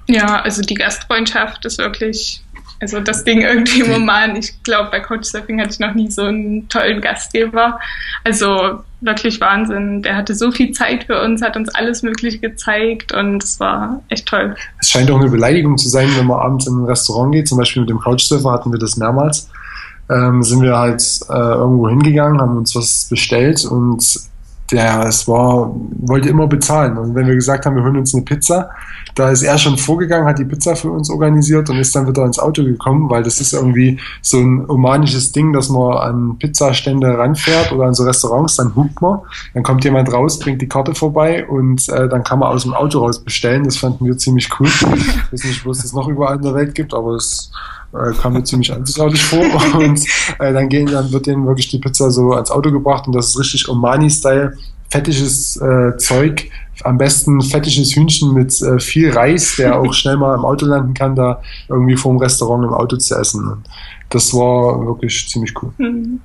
Ja, 0.09 0.40
also 0.40 0.62
die 0.62 0.75
Gastfreundschaft 0.75 1.64
ist 1.64 1.78
wirklich 1.78 2.42
Also 2.78 3.00
das 3.00 3.25
Ding 3.25 3.40
irgendwie 3.40 3.80
im 3.80 3.92
Oman, 3.92 4.37
ich 4.37 4.62
glaube, 4.62 4.90
bei 4.90 5.00
Couchsurfing 5.00 5.61
hatte 5.61 5.71
ich 5.71 5.78
noch 5.78 5.95
nie 5.95 6.11
so 6.11 6.25
einen 6.25 6.68
tollen 6.68 7.00
Gastgeber. 7.00 7.80
Also 8.23 8.80
wirklich 9.00 9.40
Wahnsinn. 9.40 10.02
Der 10.02 10.16
hatte 10.16 10.35
so 10.35 10.50
viel 10.52 10.73
Zeit 10.73 11.04
für 11.04 11.23
uns, 11.23 11.40
hat 11.40 11.56
uns 11.56 11.75
alles 11.75 12.02
Mögliche 12.02 12.38
gezeigt 12.38 13.12
und 13.12 13.42
es 13.42 13.61
war 13.61 14.02
echt 14.09 14.26
toll. 14.26 14.56
Es 14.78 14.90
scheint 14.90 15.11
auch 15.11 15.21
eine 15.21 15.30
Beleidigung 15.30 15.78
zu 15.78 15.88
sein, 15.88 16.09
wenn 16.16 16.26
man 16.26 16.38
abends 16.38 16.66
in 16.66 16.75
ein 16.75 16.85
Restaurant 16.85 17.33
geht. 17.33 17.49
Zum 17.49 17.59
Beispiel 17.59 17.80
mit 17.80 17.90
dem 17.90 17.99
Couchsurfer 17.99 18.52
hatten 18.52 18.73
wir 18.73 18.78
das 18.78 18.97
mehrmals. 18.97 19.50
Ähm, 20.09 20.43
sind 20.43 20.63
wir 20.63 20.77
halt 20.77 21.03
äh, 21.29 21.33
irgendwo 21.33 21.89
hingegangen, 21.89 22.41
haben 22.41 22.57
uns 22.57 22.77
was 22.77 23.07
bestellt 23.11 23.65
und 23.65 24.29
der, 24.73 25.07
es 25.07 25.29
war, 25.29 25.75
wollte 26.01 26.29
immer 26.29 26.47
bezahlen. 26.47 26.99
Und 26.99 27.15
wenn 27.15 27.27
wir 27.27 27.35
gesagt 27.35 27.67
haben, 27.67 27.77
wir 27.77 27.85
holen 27.85 27.99
uns 27.99 28.15
eine 28.15 28.25
Pizza, 28.25 28.71
da 29.15 29.31
ist 29.31 29.43
er 29.43 29.57
schon 29.57 29.79
vorgegangen, 29.79 30.27
hat 30.27 30.39
die 30.39 30.45
Pizza 30.45 30.77
für 30.77 30.91
uns 30.91 31.09
organisiert 31.09 31.71
und 31.71 31.79
ist 31.79 31.95
dann 31.97 32.07
wieder 32.07 32.25
ins 32.25 32.39
Auto 32.39 32.65
gekommen, 32.65 33.09
weil 33.09 33.23
das 33.23 33.41
ist 33.41 33.55
irgendwie 33.55 33.99
so 34.21 34.39
ein 34.39 34.69
omanisches 34.69 35.33
Ding, 35.33 35.53
dass 35.53 35.69
man 35.71 35.97
an 35.97 36.39
Pizzastände 36.39 37.17
ranfährt 37.17 37.73
oder 37.73 37.87
an 37.87 37.95
so 37.95 38.05
Restaurants, 38.05 38.57
dann 38.57 38.75
hupt 38.77 39.01
man, 39.01 39.21
dann 39.55 39.63
kommt 39.63 39.85
jemand 39.85 40.13
raus, 40.13 40.39
bringt 40.39 40.61
die 40.61 40.69
Karte 40.69 40.95
vorbei 40.95 41.47
und 41.47 41.89
äh, 41.89 42.09
dann 42.09 42.25
kann 42.25 42.41
man 42.41 42.53
aus 42.53 42.65
dem 42.65 42.75
Auto 42.75 42.99
raus 42.99 43.23
bestellen. 43.23 43.65
Das 43.65 43.79
fanden 43.79 44.05
wir 44.05 44.19
ziemlich 44.19 44.51
cool. 44.61 44.67
Ich 44.67 45.33
weiß 45.33 45.45
nicht, 45.45 45.65
wo 45.65 45.71
es 45.71 45.83
das 45.83 45.93
noch 45.93 46.09
überall 46.09 46.37
in 46.37 46.43
der 46.43 46.55
Welt 46.55 46.75
gibt, 46.75 46.93
aber 46.93 47.15
es 47.15 47.51
äh, 47.93 48.12
kam 48.12 48.35
mir 48.35 48.45
ziemlich 48.45 48.73
einzigartig 48.73 49.23
vor. 49.23 49.45
Und 49.75 50.00
äh, 50.38 50.52
dann 50.52 50.69
gehen, 50.69 50.87
dann 50.87 51.12
wird 51.12 51.26
denen 51.26 51.47
wirklich 51.47 51.69
die 51.69 51.78
Pizza 51.78 52.11
so 52.11 52.33
ans 52.33 52.50
Auto 52.50 52.71
gebracht 52.71 53.07
und 53.07 53.14
das 53.14 53.28
ist 53.28 53.38
richtig 53.38 53.69
Omani-Style. 53.69 54.57
Fettiges 54.88 55.57
äh, 55.57 55.97
Zeug, 55.99 56.49
am 56.85 56.97
besten 56.97 57.40
fettiges 57.40 57.97
Hühnchen 57.97 58.33
mit 58.33 58.61
äh, 58.62 58.78
viel 58.78 59.11
Reis, 59.11 59.57
der 59.57 59.81
auch 59.81 59.93
schnell 59.95 60.16
mal 60.16 60.35
im 60.35 60.45
Auto 60.45 60.66
landen 60.66 60.95
kann, 60.95 61.16
da 61.16 61.43
irgendwie 61.69 61.97
vorm 61.97 62.19
Restaurant 62.19 62.64
im 62.64 62.73
Auto 62.73 62.97
zu 62.97 63.16
essen. 63.16 63.64
Das 64.11 64.33
war 64.33 64.87
wirklich 64.87 65.28
ziemlich 65.28 65.52
cool. 65.62 65.73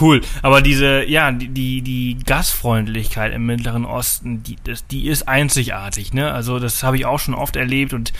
Cool, 0.00 0.20
aber 0.42 0.60
diese, 0.60 1.04
ja, 1.08 1.32
die, 1.32 1.48
die, 1.48 1.82
die 1.82 2.18
Gastfreundlichkeit 2.24 3.32
im 3.34 3.46
Mittleren 3.46 3.84
Osten, 3.84 4.42
die, 4.42 4.56
das, 4.62 4.86
die 4.86 5.08
ist 5.08 5.26
einzigartig, 5.26 6.12
ne? 6.12 6.30
Also 6.30 6.58
das 6.58 6.82
habe 6.82 6.96
ich 6.96 7.06
auch 7.06 7.18
schon 7.18 7.34
oft 7.34 7.56
erlebt 7.56 7.92
und 7.94 8.12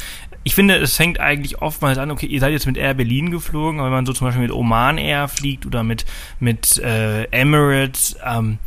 ich 0.42 0.54
finde, 0.54 0.76
es 0.76 0.96
fängt 0.96 1.20
eigentlich 1.20 1.60
oftmals 1.60 1.98
an, 1.98 2.10
okay, 2.10 2.26
ihr 2.26 2.40
seid 2.40 2.52
jetzt 2.52 2.66
mit 2.66 2.76
Air 2.78 2.94
Berlin 2.94 3.30
geflogen, 3.30 3.78
aber 3.80 3.88
wenn 3.88 3.96
man 3.96 4.06
so 4.06 4.12
zum 4.12 4.26
Beispiel 4.26 4.42
mit 4.42 4.52
Oman 4.52 4.96
Air 4.98 5.28
fliegt 5.28 5.66
oder 5.66 5.82
mit, 5.82 6.06
mit 6.38 6.78
äh, 6.78 7.24
Emirates, 7.24 8.16
ähm, 8.24 8.58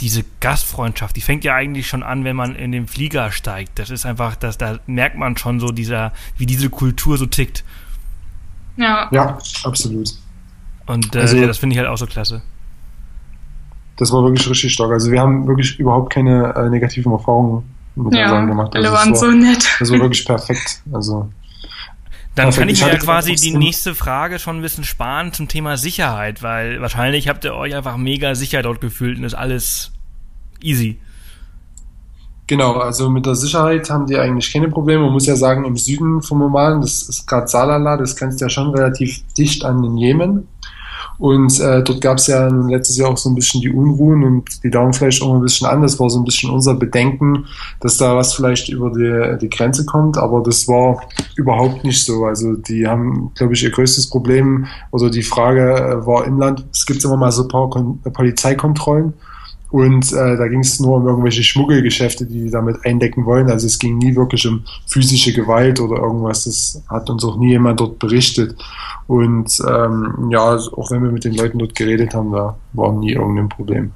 diese 0.00 0.24
Gastfreundschaft, 0.40 1.16
die 1.16 1.22
fängt 1.22 1.42
ja 1.42 1.54
eigentlich 1.54 1.88
schon 1.88 2.02
an, 2.02 2.22
wenn 2.24 2.36
man 2.36 2.54
in 2.54 2.70
den 2.70 2.86
Flieger 2.86 3.32
steigt. 3.32 3.78
Das 3.78 3.88
ist 3.90 4.04
einfach, 4.06 4.36
das, 4.36 4.58
da 4.58 4.78
merkt 4.86 5.16
man 5.16 5.36
schon 5.38 5.58
so 5.58 5.68
dieser, 5.72 6.12
wie 6.36 6.46
diese 6.46 6.68
Kultur 6.70 7.16
so 7.18 7.26
tickt. 7.26 7.64
Ja. 8.76 9.08
Ja, 9.10 9.38
absolut. 9.64 10.10
Und 10.86 11.16
äh, 11.16 11.20
Also- 11.20 11.36
ja, 11.38 11.46
das 11.46 11.58
finde 11.58 11.74
ich 11.74 11.78
halt 11.78 11.88
auch 11.88 11.96
so 11.96 12.06
klasse. 12.06 12.42
Das 13.96 14.12
war 14.12 14.22
wirklich 14.22 14.48
richtig 14.50 14.74
stark. 14.74 14.92
Also 14.92 15.10
wir 15.10 15.20
haben 15.20 15.46
wirklich 15.48 15.78
überhaupt 15.80 16.12
keine 16.12 16.54
äh, 16.54 16.68
negativen 16.68 17.10
Erfahrungen 17.12 17.64
Ja, 17.96 18.24
unseren 18.24 18.46
gemacht. 18.46 18.74
alle 18.74 18.88
Also 18.90 18.98
waren 18.98 19.10
das 19.12 19.20
so 19.20 19.26
war, 19.26 19.34
nett. 19.34 19.68
Das 19.80 19.90
war 19.90 19.98
wirklich 20.00 20.24
perfekt. 20.24 20.82
Also 20.92 21.30
Dann 22.34 22.44
Perfekt. 22.46 22.58
kann 22.58 22.68
ich 22.68 22.78
Ich 22.80 22.84
mir 22.84 22.92
ja 22.92 22.98
quasi 22.98 23.34
die 23.34 23.56
nächste 23.56 23.94
Frage 23.94 24.38
schon 24.38 24.56
ein 24.56 24.62
bisschen 24.62 24.84
sparen 24.84 25.32
zum 25.32 25.48
Thema 25.48 25.76
Sicherheit, 25.78 26.42
weil 26.42 26.80
wahrscheinlich 26.82 27.28
habt 27.28 27.44
ihr 27.44 27.54
euch 27.54 27.74
einfach 27.74 27.96
mega 27.96 28.34
sicher 28.34 28.62
dort 28.62 28.80
gefühlt 28.82 29.18
und 29.18 29.24
ist 29.24 29.34
alles 29.34 29.92
easy. 30.60 30.98
Genau, 32.48 32.74
also 32.74 33.10
mit 33.10 33.26
der 33.26 33.34
Sicherheit 33.34 33.90
haben 33.90 34.06
die 34.06 34.16
eigentlich 34.16 34.52
keine 34.52 34.68
Probleme. 34.68 35.02
Man 35.02 35.12
muss 35.12 35.26
ja 35.26 35.34
sagen, 35.34 35.64
im 35.64 35.76
Süden 35.76 36.22
vom 36.22 36.42
Oman, 36.42 36.80
das 36.80 37.02
ist 37.08 37.26
gerade 37.26 37.48
Salala, 37.48 37.96
das 37.96 38.14
grenzt 38.14 38.40
ja 38.40 38.48
schon 38.48 38.70
relativ 38.70 39.24
dicht 39.36 39.64
an 39.64 39.82
den 39.82 39.96
Jemen. 39.96 40.46
Und 41.18 41.58
äh, 41.60 41.82
dort 41.82 42.00
gab 42.00 42.18
es 42.18 42.26
ja 42.26 42.46
letztes 42.48 42.98
Jahr 42.98 43.10
auch 43.10 43.16
so 43.16 43.30
ein 43.30 43.34
bisschen 43.34 43.60
die 43.60 43.70
Unruhen 43.70 44.24
und 44.24 44.62
die 44.62 44.70
dauern 44.70 44.92
vielleicht 44.92 45.22
auch 45.22 45.34
ein 45.34 45.40
bisschen 45.40 45.66
an. 45.66 45.82
Das 45.82 45.98
war 45.98 46.10
so 46.10 46.18
ein 46.18 46.24
bisschen 46.24 46.50
unser 46.50 46.74
Bedenken, 46.74 47.46
dass 47.80 47.96
da 47.96 48.16
was 48.16 48.34
vielleicht 48.34 48.68
über 48.68 48.90
die, 48.90 49.38
die 49.40 49.48
Grenze 49.48 49.86
kommt, 49.86 50.18
aber 50.18 50.42
das 50.42 50.68
war 50.68 51.02
überhaupt 51.36 51.84
nicht 51.84 52.04
so. 52.04 52.24
Also 52.24 52.54
die 52.54 52.86
haben, 52.86 53.32
glaube 53.34 53.54
ich, 53.54 53.62
ihr 53.62 53.70
größtes 53.70 54.10
Problem 54.10 54.66
oder 54.90 55.10
die 55.10 55.22
Frage 55.22 55.74
äh, 55.74 56.06
war 56.06 56.26
im 56.26 56.38
Land, 56.38 56.66
es 56.72 56.84
gibt 56.84 57.04
immer 57.04 57.16
mal 57.16 57.32
so 57.32 57.42
ein 57.42 57.48
paar 57.48 57.70
Kon 57.70 58.00
Polizeikontrollen 58.00 59.14
und 59.70 60.12
äh, 60.12 60.36
da 60.36 60.46
ging 60.46 60.60
es 60.60 60.78
nur 60.78 60.96
um 60.96 61.06
irgendwelche 61.06 61.42
Schmuggelgeschäfte, 61.42 62.24
die 62.24 62.44
die 62.44 62.50
damit 62.50 62.84
eindecken 62.84 63.24
wollen. 63.26 63.50
Also 63.50 63.66
es 63.66 63.78
ging 63.78 63.98
nie 63.98 64.14
wirklich 64.14 64.46
um 64.46 64.64
physische 64.86 65.32
Gewalt 65.32 65.80
oder 65.80 65.96
irgendwas. 65.96 66.44
Das 66.44 66.82
hat 66.88 67.10
uns 67.10 67.24
auch 67.24 67.36
nie 67.36 67.50
jemand 67.50 67.80
dort 67.80 67.98
berichtet. 67.98 68.56
Und 69.08 69.60
ähm, 69.68 70.28
ja, 70.30 70.54
auch 70.54 70.90
wenn 70.90 71.02
wir 71.02 71.10
mit 71.10 71.24
den 71.24 71.34
Leuten 71.34 71.58
dort 71.58 71.74
geredet 71.74 72.14
haben, 72.14 72.32
da 72.32 72.56
war 72.74 72.92
nie 72.92 73.12
irgendein 73.12 73.48
Problem. 73.48 73.90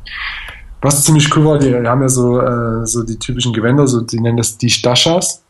Was 0.83 1.05
ziemlich 1.05 1.35
cool 1.37 1.45
war, 1.45 1.59
die 1.59 1.75
haben 1.75 2.01
ja 2.01 2.09
so, 2.09 2.41
äh, 2.41 2.87
so 2.87 3.03
die 3.05 3.19
typischen 3.19 3.53
Gewänder, 3.53 3.87
so 3.87 4.01
die 4.01 4.19
nennen 4.19 4.39
das 4.39 4.57
die 4.57 4.71
Stashas. 4.71 5.43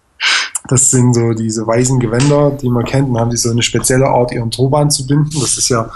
Das 0.69 0.91
sind 0.91 1.15
so 1.15 1.33
diese 1.33 1.67
weißen 1.67 1.99
Gewänder, 1.99 2.51
die 2.51 2.69
man 2.69 2.85
kennt. 2.85 3.09
Und 3.09 3.19
haben 3.19 3.31
die 3.31 3.37
so 3.39 3.51
eine 3.51 3.63
spezielle 3.63 4.07
Art, 4.07 4.33
ihren 4.33 4.51
Turban 4.51 4.91
zu 4.91 5.07
binden. 5.07 5.31
Das 5.41 5.57
ist 5.57 5.71
ja 5.71 5.89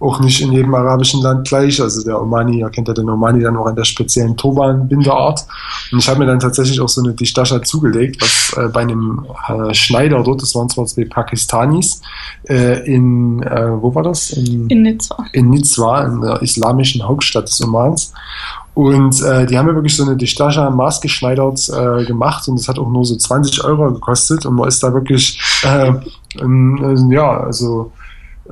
auch 0.00 0.18
nicht 0.20 0.40
in 0.40 0.52
jedem 0.52 0.74
arabischen 0.74 1.22
Land 1.22 1.46
gleich. 1.46 1.80
Also 1.80 2.02
der 2.02 2.20
Omani, 2.20 2.58
ihr 2.58 2.70
kennt 2.70 2.88
ja 2.88 2.94
den 2.94 3.08
Omani 3.10 3.42
dann 3.42 3.56
auch 3.56 3.66
in 3.66 3.76
der 3.76 3.84
speziellen 3.84 4.36
Turban-Binderart. 4.36 5.46
Und 5.92 5.98
ich 5.98 6.08
habe 6.08 6.20
mir 6.20 6.26
dann 6.26 6.40
tatsächlich 6.40 6.80
auch 6.80 6.88
so 6.88 7.02
eine 7.02 7.12
Distascha 7.12 7.62
zugelegt, 7.62 8.20
was 8.22 8.56
äh, 8.56 8.68
bei 8.68 8.80
einem 8.80 9.26
äh, 9.48 9.74
Schneider 9.74 10.22
dort, 10.22 10.40
das 10.40 10.54
waren 10.54 10.70
zwar 10.70 10.86
zwei 10.86 11.04
Pakistanis, 11.04 12.00
äh, 12.48 12.82
in, 12.86 13.42
äh, 13.42 13.70
wo 13.80 13.94
war 13.94 14.02
das? 14.02 14.30
In, 14.30 14.68
In 14.68 14.82
Nizza. 14.82 15.16
in 15.32 15.50
Nizwa, 15.50 16.04
in 16.04 16.22
der 16.22 16.40
islamischen 16.40 17.06
Hauptstadt 17.06 17.48
des 17.48 17.62
Omans. 17.62 18.14
Und 18.72 19.20
äh, 19.22 19.46
die 19.46 19.58
haben 19.58 19.66
mir 19.66 19.74
wirklich 19.74 19.96
so 19.96 20.04
eine 20.04 20.16
Distascha 20.16 20.70
maßgeschneidert 20.70 21.68
äh, 21.68 22.04
gemacht 22.06 22.48
und 22.48 22.58
das 22.58 22.68
hat 22.68 22.78
auch 22.78 22.88
nur 22.88 23.04
so 23.04 23.16
20 23.16 23.64
Euro 23.64 23.92
gekostet 23.92 24.46
und 24.46 24.54
man 24.54 24.68
ist 24.68 24.82
da 24.82 24.94
wirklich, 24.94 25.38
äh, 25.64 25.92
ähm, 26.40 27.10
äh, 27.10 27.14
ja, 27.14 27.40
also 27.40 27.92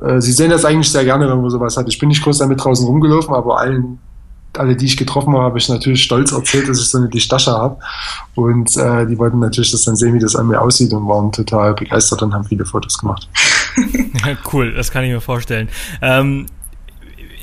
äh, 0.01 0.21
sie 0.21 0.31
sehen 0.31 0.49
das 0.49 0.65
eigentlich 0.65 0.91
sehr 0.91 1.03
gerne, 1.03 1.29
wenn 1.29 1.41
man 1.41 1.49
sowas 1.49 1.77
hat. 1.77 1.87
Ich 1.87 1.99
bin 1.99 2.09
nicht 2.09 2.23
groß 2.23 2.39
damit 2.39 2.63
draußen 2.63 2.85
rumgelaufen, 2.85 3.33
aber 3.33 3.59
allen, 3.59 3.99
alle, 4.57 4.75
die 4.75 4.85
ich 4.85 4.97
getroffen 4.97 5.33
habe, 5.33 5.43
habe 5.43 5.57
ich 5.57 5.69
natürlich 5.69 6.03
stolz 6.03 6.31
erzählt, 6.31 6.67
dass 6.69 6.79
ich 6.79 6.89
so 6.89 6.97
eine 6.97 7.09
Distascha 7.09 7.51
habe. 7.51 7.77
Und 8.35 8.75
äh, 8.77 9.05
die 9.05 9.17
wollten 9.17 9.39
natürlich 9.39 9.71
das 9.71 9.83
dann 9.83 9.95
sehen, 9.95 10.13
wie 10.13 10.19
das 10.19 10.35
an 10.35 10.47
mir 10.47 10.61
aussieht 10.61 10.93
und 10.93 11.07
waren 11.07 11.31
total 11.31 11.73
begeistert 11.73 12.21
und 12.21 12.33
haben 12.33 12.45
viele 12.45 12.65
Fotos 12.65 12.97
gemacht. 12.97 13.27
cool, 14.53 14.73
das 14.73 14.91
kann 14.91 15.03
ich 15.03 15.11
mir 15.11 15.21
vorstellen. 15.21 15.69
Ähm, 16.01 16.45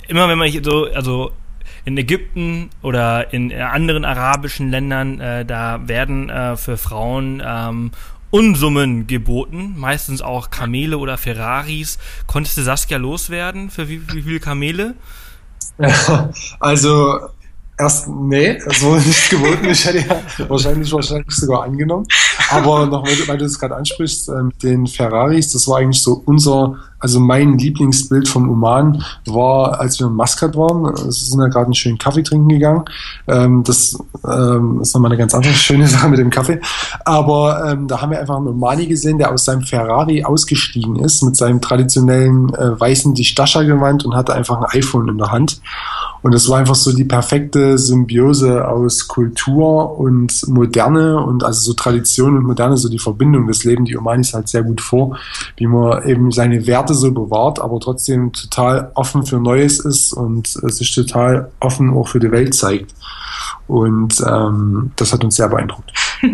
immer 0.09 0.29
wenn 0.29 0.39
man 0.39 0.49
hier 0.49 0.63
so, 0.65 0.87
also 0.95 1.31
in 1.85 1.97
Ägypten 1.97 2.71
oder 2.83 3.33
in 3.33 3.53
anderen 3.53 4.05
arabischen 4.05 4.71
Ländern, 4.71 5.21
äh, 5.21 5.45
da 5.45 5.87
werden 5.87 6.29
äh, 6.29 6.57
für 6.57 6.77
Frauen 6.77 7.41
ähm, 7.47 7.93
Unsummen 8.31 9.07
geboten, 9.07 9.75
meistens 9.77 10.21
auch 10.21 10.51
Kamele 10.51 10.99
oder 10.99 11.17
Ferraris. 11.17 11.99
Konntest 12.27 12.57
du 12.57 12.63
Saskia 12.63 12.99
loswerden? 12.99 13.71
Für 13.71 13.89
wie, 13.89 14.01
wie 14.13 14.23
viele 14.23 14.41
Kamele? 14.41 14.95
also 16.61 17.19
erst, 17.79 18.09
nee, 18.09 18.59
das 18.65 18.83
wurde 18.83 19.03
nicht 19.03 19.31
geboten. 19.31 19.65
Ich 19.67 19.85
hätte 19.85 19.99
ja 19.99 20.21
wahrscheinlich, 20.49 20.93
wahrscheinlich 20.93 21.35
sogar 21.35 21.65
angenommen. 21.65 22.07
Aber 22.51 22.87
noch, 22.87 23.07
weil, 23.07 23.29
weil 23.29 23.39
du 23.39 23.45
es 23.45 23.59
gerade 23.59 23.77
ansprichst, 23.77 24.29
äh, 24.29 24.43
mit 24.43 24.63
den 24.63 24.87
Ferraris, 24.87 25.53
das 25.53 25.69
war 25.69 25.79
eigentlich 25.79 26.03
so 26.03 26.23
unser, 26.25 26.77
also 26.99 27.21
mein 27.21 27.59
Lieblingsbild 27.59 28.29
vom 28.29 28.49
Oman 28.49 29.05
war, 29.27 29.81
als 29.81 30.01
wir 30.01 30.07
in 30.07 30.15
Maskat 30.15 30.57
waren. 30.57 30.87
Es 31.09 31.29
sind 31.29 31.41
ja 31.41 31.49
gerade 31.49 31.67
einen 31.67 31.75
schönen 31.75 31.99
Kaffee 31.99 32.23
trinken 32.23 32.49
gegangen. 32.49 32.85
Ähm, 33.27 33.63
das 33.65 33.99
ähm, 34.27 34.81
ist 34.81 34.95
nochmal 34.95 35.11
eine 35.11 35.19
ganz 35.19 35.35
andere 35.35 35.53
schöne 35.55 35.87
Sache 35.87 36.09
mit 36.09 36.19
dem 36.19 36.31
Kaffee. 36.31 36.61
Aber 37.05 37.71
ähm, 37.71 37.87
da 37.87 38.01
haben 38.01 38.11
wir 38.11 38.21
einfach 38.21 38.37
einen 38.37 38.49
Omani 38.49 38.87
gesehen, 38.87 39.19
der 39.19 39.33
aus 39.33 39.45
seinem 39.45 39.63
Ferrari 39.63 40.25
ausgestiegen 40.25 40.97
ist, 40.97 41.23
mit 41.23 41.37
seinem 41.37 41.61
traditionellen 41.61 42.55
äh, 42.55 42.79
weißen 42.79 43.15
Distascha-Gewand 43.15 44.05
und 44.05 44.15
hatte 44.15 44.35
einfach 44.35 44.59
ein 44.61 44.79
iPhone 44.79 45.09
in 45.09 45.19
der 45.19 45.33
Hand. 45.33 45.61
Und 46.23 46.35
es 46.35 46.49
war 46.49 46.59
einfach 46.59 46.75
so 46.75 46.93
die 46.93 47.05
perfekte 47.05 47.79
Symbiose 47.79 48.67
aus 48.67 49.07
Kultur 49.07 49.99
und 49.99 50.49
Moderne 50.49 51.21
und 51.21 51.45
also 51.45 51.61
so 51.61 51.73
Tradition 51.75 52.37
und 52.37 52.45
Moderne, 52.45 52.77
so 52.77 52.89
die 52.89 52.99
Verbindung. 52.99 53.47
Das 53.47 53.65
leben 53.65 53.85
die 53.85 53.97
Omanis 53.97 54.35
halt 54.35 54.49
sehr 54.49 54.63
gut 54.63 54.81
vor, 54.81 55.19
wie 55.57 55.67
man 55.67 56.03
eben 56.09 56.33
seine 56.33 56.67
Werte 56.67 56.86
so 56.95 57.13
bewahrt, 57.13 57.61
aber 57.61 57.79
trotzdem 57.81 58.33
total 58.33 58.91
offen 58.95 59.25
für 59.25 59.39
Neues 59.39 59.81
ist 59.81 60.13
und 60.13 60.57
äh, 60.63 60.71
sich 60.71 60.95
total 60.95 61.51
offen 61.61 61.91
auch 61.91 62.09
für 62.09 62.21
die 62.21 62.31
Welt 62.31 62.55
zeigt. 62.55 62.95
Und 63.67 64.23
ähm, 64.27 64.93
das 64.97 65.13
hat 65.13 65.25
uns 65.25 65.37
sehr 65.37 65.49
beeindruckt. 65.49 65.93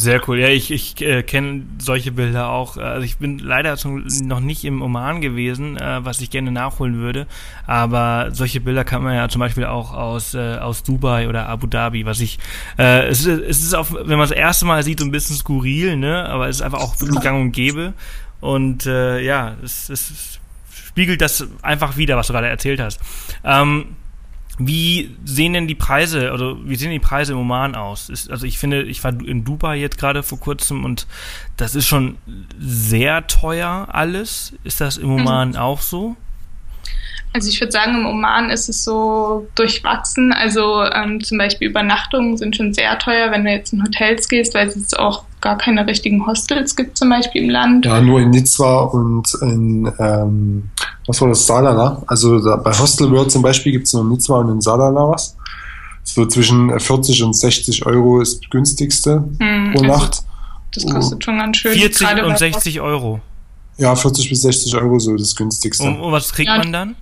Sehr 0.00 0.26
cool. 0.26 0.38
Ja, 0.38 0.48
ich, 0.48 0.70
ich 0.70 0.98
äh, 1.02 1.22
kenne 1.22 1.64
solche 1.78 2.10
Bilder 2.10 2.48
auch. 2.48 2.78
Also 2.78 3.04
ich 3.04 3.18
bin 3.18 3.38
leider 3.38 3.76
zum, 3.76 4.06
noch 4.22 4.40
nicht 4.40 4.64
im 4.64 4.80
Oman 4.80 5.20
gewesen, 5.20 5.76
äh, 5.76 6.02
was 6.02 6.22
ich 6.22 6.30
gerne 6.30 6.50
nachholen 6.50 6.96
würde. 6.96 7.26
Aber 7.66 8.30
solche 8.32 8.62
Bilder 8.62 8.82
kann 8.84 9.02
man 9.02 9.14
ja 9.14 9.28
zum 9.28 9.40
Beispiel 9.40 9.66
auch 9.66 9.92
aus, 9.92 10.32
äh, 10.32 10.56
aus 10.56 10.84
Dubai 10.84 11.28
oder 11.28 11.50
Abu 11.50 11.66
Dhabi, 11.66 12.06
was 12.06 12.20
ich, 12.20 12.38
äh, 12.78 13.08
es 13.08 13.26
ist, 13.26 13.42
es 13.42 13.62
ist 13.62 13.74
auch, 13.74 13.92
wenn 13.92 14.16
man 14.16 14.20
das 14.20 14.30
erste 14.30 14.64
Mal 14.64 14.82
sieht, 14.84 15.00
so 15.00 15.04
ein 15.04 15.10
bisschen 15.10 15.36
skurril, 15.36 15.98
ne? 15.98 16.26
Aber 16.30 16.48
es 16.48 16.56
ist 16.56 16.62
einfach 16.62 16.80
auch 16.80 16.98
wirklich 16.98 17.20
gang 17.22 17.38
und 17.38 17.52
gäbe. 17.52 17.92
Und 18.40 18.86
äh, 18.86 19.20
ja, 19.20 19.56
es, 19.62 19.88
es 19.90 20.40
spiegelt 20.72 21.20
das 21.20 21.46
einfach 21.62 21.96
wieder, 21.96 22.16
was 22.16 22.28
du 22.28 22.32
gerade 22.32 22.48
erzählt 22.48 22.80
hast. 22.80 23.00
Ähm, 23.44 23.96
wie 24.58 25.16
sehen 25.24 25.54
denn 25.54 25.66
die 25.66 25.74
Preise, 25.74 26.32
oder 26.32 26.56
wie 26.64 26.76
sehen 26.76 26.90
die 26.90 26.98
Preise 26.98 27.32
im 27.32 27.38
Oman 27.38 27.74
aus? 27.74 28.10
Ist, 28.10 28.30
also 28.30 28.44
ich 28.44 28.58
finde, 28.58 28.82
ich 28.82 29.02
war 29.02 29.18
in 29.18 29.44
Dubai 29.44 29.76
jetzt 29.76 29.96
gerade 29.96 30.22
vor 30.22 30.38
kurzem 30.38 30.84
und 30.84 31.06
das 31.56 31.74
ist 31.74 31.86
schon 31.86 32.18
sehr 32.58 33.26
teuer 33.26 33.88
alles. 33.90 34.52
Ist 34.62 34.80
das 34.80 34.98
im 34.98 35.08
mhm. 35.08 35.20
Oman 35.20 35.48
mhm. 35.50 35.56
auch 35.56 35.80
so? 35.80 36.16
Also 37.32 37.48
ich 37.48 37.60
würde 37.60 37.70
sagen, 37.70 37.94
im 37.94 38.06
Oman 38.06 38.50
ist 38.50 38.68
es 38.68 38.82
so 38.82 39.46
durchwachsen. 39.54 40.32
Also 40.32 40.82
ähm, 40.82 41.22
zum 41.22 41.38
Beispiel 41.38 41.68
Übernachtungen 41.68 42.36
sind 42.36 42.56
schon 42.56 42.74
sehr 42.74 42.98
teuer, 42.98 43.30
wenn 43.30 43.44
du 43.44 43.50
jetzt 43.50 43.72
in 43.72 43.82
Hotels 43.82 44.28
gehst, 44.28 44.54
weil 44.54 44.66
es 44.66 44.74
jetzt 44.74 44.98
auch 44.98 45.24
gar 45.40 45.56
keine 45.56 45.86
richtigen 45.86 46.26
Hostels 46.26 46.74
gibt, 46.74 46.98
zum 46.98 47.08
Beispiel 47.08 47.44
im 47.44 47.50
Land. 47.50 47.86
Ja, 47.86 48.00
nur 48.00 48.20
in 48.20 48.30
Nizwa 48.30 48.80
und 48.80 49.32
in, 49.42 49.90
ähm, 49.98 50.70
was 51.06 51.20
war 51.20 51.28
das, 51.28 51.46
Salala. 51.46 52.02
Also 52.06 52.40
da, 52.40 52.56
bei 52.56 52.72
Hostel 52.72 53.10
World 53.12 53.30
zum 53.30 53.42
Beispiel 53.42 53.72
gibt 53.72 53.86
es 53.86 53.92
nur 53.92 54.02
in 54.02 54.08
Nizwa 54.08 54.38
und 54.40 54.50
in 54.50 54.60
Salala 54.60 55.08
was. 55.08 55.36
So 56.02 56.26
zwischen 56.26 56.78
40 56.78 57.22
und 57.22 57.36
60 57.36 57.86
Euro 57.86 58.20
ist 58.20 58.40
das 58.42 58.50
günstigste 58.50 59.24
hm, 59.38 59.72
pro 59.72 59.82
also 59.82 59.84
Nacht. 59.84 60.22
Das 60.74 60.86
kostet 60.86 61.24
schon 61.24 61.38
ganz 61.38 61.56
schön. 61.56 61.72
40 61.72 62.22
und 62.24 62.38
60 62.38 62.80
Euro. 62.80 63.20
Ja, 63.76 63.94
40 63.94 64.28
bis 64.28 64.42
60 64.42 64.76
Euro 64.76 64.98
so 64.98 65.16
das 65.16 65.34
günstigste. 65.34 65.84
Und, 65.84 66.00
und 66.00 66.12
was 66.12 66.32
kriegt 66.32 66.48
ja, 66.48 66.58
man 66.58 66.72
dann? 66.72 66.96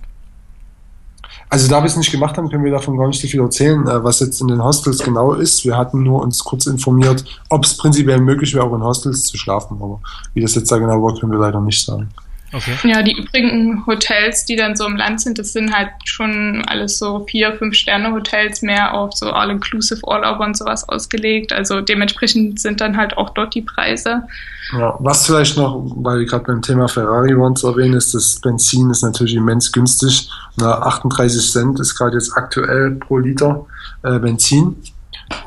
Also 1.47 1.69
da 1.69 1.81
wir 1.81 1.85
es 1.85 1.95
nicht 1.95 2.11
gemacht 2.11 2.37
haben, 2.37 2.49
können 2.49 2.63
wir 2.63 2.71
davon 2.71 2.97
gar 2.97 3.07
nicht 3.07 3.21
so 3.21 3.27
viel 3.27 3.39
erzählen, 3.39 3.87
äh, 3.87 4.03
was 4.03 4.19
jetzt 4.19 4.41
in 4.41 4.47
den 4.47 4.63
Hostels 4.63 4.99
genau 4.99 5.33
ist. 5.33 5.63
Wir 5.65 5.77
hatten 5.77 6.03
nur 6.03 6.21
uns 6.21 6.43
kurz 6.43 6.65
informiert, 6.67 7.23
ob 7.49 7.63
es 7.65 7.77
prinzipiell 7.77 8.19
möglich 8.19 8.53
wäre, 8.53 8.65
auch 8.65 8.75
in 8.75 8.83
Hostels 8.83 9.23
zu 9.23 9.37
schlafen. 9.37 9.77
Aber 9.81 10.01
wie 10.33 10.41
das 10.41 10.55
jetzt 10.55 10.71
da 10.71 10.77
genau 10.77 11.01
war, 11.01 11.17
können 11.19 11.31
wir 11.31 11.39
leider 11.39 11.61
nicht 11.61 11.83
sagen. 11.83 12.09
Okay. 12.51 12.75
Ja, 12.83 13.03
die 13.03 13.13
übrigen 13.13 13.85
Hotels, 13.85 14.45
die 14.45 14.55
dann 14.55 14.75
so 14.75 14.85
im 14.85 14.95
Land 14.95 15.21
sind, 15.21 15.37
das 15.37 15.53
sind 15.53 15.75
halt 15.75 15.89
schon 16.05 16.63
alles 16.65 16.97
so 16.97 17.25
vier, 17.29 17.53
fünf 17.53 17.75
Sterne 17.75 18.11
Hotels 18.11 18.61
mehr 18.63 18.93
auf 18.95 19.13
so 19.13 19.29
All-Inclusive 19.31 20.01
Urlaub 20.05 20.39
und 20.39 20.57
sowas 20.57 20.87
ausgelegt. 20.89 21.53
Also 21.53 21.81
dementsprechend 21.81 22.59
sind 22.59 22.81
dann 22.81 22.97
halt 22.97 23.17
auch 23.17 23.29
dort 23.31 23.53
die 23.53 23.61
Preise. 23.61 24.23
Ja, 24.71 24.95
was 24.99 25.25
vielleicht 25.25 25.57
noch, 25.57 25.83
weil 25.95 26.19
wir 26.19 26.25
gerade 26.25 26.45
beim 26.45 26.61
Thema 26.61 26.87
Ferrari 26.87 27.37
waren 27.37 27.55
zu 27.55 27.67
erwähnen, 27.67 27.95
ist, 27.95 28.13
das 28.13 28.39
Benzin 28.39 28.89
ist 28.89 29.01
natürlich 29.01 29.35
immens 29.35 29.71
günstig. 29.71 30.29
Na, 30.57 30.79
38 30.79 31.51
Cent 31.51 31.79
ist 31.79 31.95
gerade 31.95 32.15
jetzt 32.15 32.35
aktuell 32.35 32.91
pro 32.91 33.17
Liter 33.17 33.65
äh, 34.03 34.19
Benzin. 34.19 34.75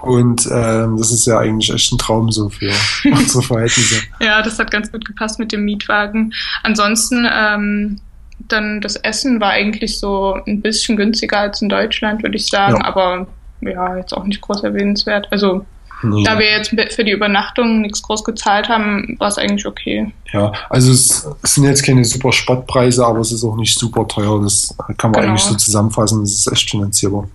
Und 0.02 0.48
ähm, 0.50 0.96
das 0.96 1.12
ist 1.12 1.26
ja 1.26 1.38
eigentlich 1.38 1.72
echt 1.72 1.92
ein 1.92 1.98
Traum 1.98 2.30
so 2.30 2.48
für 2.48 2.70
unsere 3.04 3.42
Verhältnisse. 3.42 4.02
ja, 4.20 4.42
das 4.42 4.58
hat 4.58 4.70
ganz 4.70 4.90
gut 4.90 5.04
gepasst 5.04 5.38
mit 5.38 5.52
dem 5.52 5.64
Mietwagen. 5.64 6.32
Ansonsten 6.62 7.26
ähm, 7.30 8.00
dann 8.48 8.80
das 8.80 8.96
Essen 8.96 9.40
war 9.40 9.50
eigentlich 9.50 9.98
so 9.98 10.36
ein 10.46 10.60
bisschen 10.60 10.96
günstiger 10.96 11.38
als 11.38 11.62
in 11.62 11.68
Deutschland, 11.68 12.22
würde 12.22 12.36
ich 12.36 12.46
sagen, 12.46 12.78
ja. 12.80 12.84
aber 12.84 13.26
ja, 13.60 13.96
jetzt 13.96 14.12
auch 14.12 14.24
nicht 14.24 14.40
groß 14.40 14.64
erwähnenswert. 14.64 15.28
Also 15.30 15.64
Nee. 16.02 16.24
Da 16.24 16.38
wir 16.38 16.50
jetzt 16.50 16.74
für 16.94 17.04
die 17.04 17.12
Übernachtung 17.12 17.80
nichts 17.82 18.02
groß 18.02 18.24
gezahlt 18.24 18.68
haben, 18.68 19.16
war 19.18 19.28
es 19.28 19.38
eigentlich 19.38 19.66
okay. 19.66 20.12
Ja, 20.32 20.52
also 20.68 20.90
es, 20.90 21.28
es, 21.42 21.54
sind 21.54 21.64
jetzt 21.64 21.84
keine 21.84 22.04
super 22.04 22.32
Spottpreise, 22.32 23.06
aber 23.06 23.20
es 23.20 23.32
ist 23.32 23.44
auch 23.44 23.56
nicht 23.56 23.78
super 23.78 24.06
teuer. 24.08 24.40
Das 24.42 24.74
kann 24.98 25.10
man 25.10 25.20
genau. 25.20 25.32
eigentlich 25.32 25.44
so 25.44 25.54
zusammenfassen. 25.54 26.20
Das 26.22 26.32
ist 26.32 26.50
echt 26.50 26.70
finanzierbar. 26.70 27.28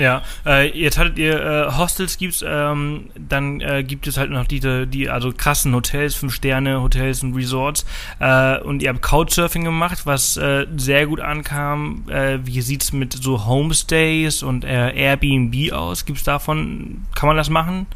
Ja, 0.00 0.22
äh, 0.46 0.66
jetzt 0.70 0.96
hattet 0.96 1.18
ihr 1.18 1.38
äh, 1.38 1.76
Hostels 1.76 2.16
gibt's, 2.16 2.42
ähm, 2.42 3.10
dann 3.18 3.60
äh, 3.60 3.84
gibt 3.84 4.06
es 4.06 4.16
halt 4.16 4.30
noch 4.30 4.46
diese, 4.46 4.86
die 4.86 5.10
also 5.10 5.30
krassen 5.30 5.74
Hotels, 5.74 6.14
fünf 6.14 6.34
Sterne 6.34 6.80
Hotels 6.80 7.22
und 7.22 7.34
Resorts. 7.34 7.84
Äh, 8.18 8.60
und 8.60 8.82
ihr 8.82 8.88
habt 8.88 9.02
Couchsurfing 9.02 9.62
gemacht, 9.62 10.06
was 10.06 10.38
äh, 10.38 10.66
sehr 10.74 11.06
gut 11.06 11.20
ankam. 11.20 12.04
Äh, 12.08 12.38
wie 12.44 12.62
sieht's 12.62 12.94
mit 12.94 13.12
so 13.12 13.44
Homestays 13.44 14.42
und 14.42 14.64
äh, 14.64 14.90
Airbnb 14.90 15.70
aus? 15.72 16.06
Gibt's 16.06 16.24
davon? 16.24 17.06
Kann 17.14 17.26
man 17.26 17.36
das 17.36 17.50
machen? 17.50 17.86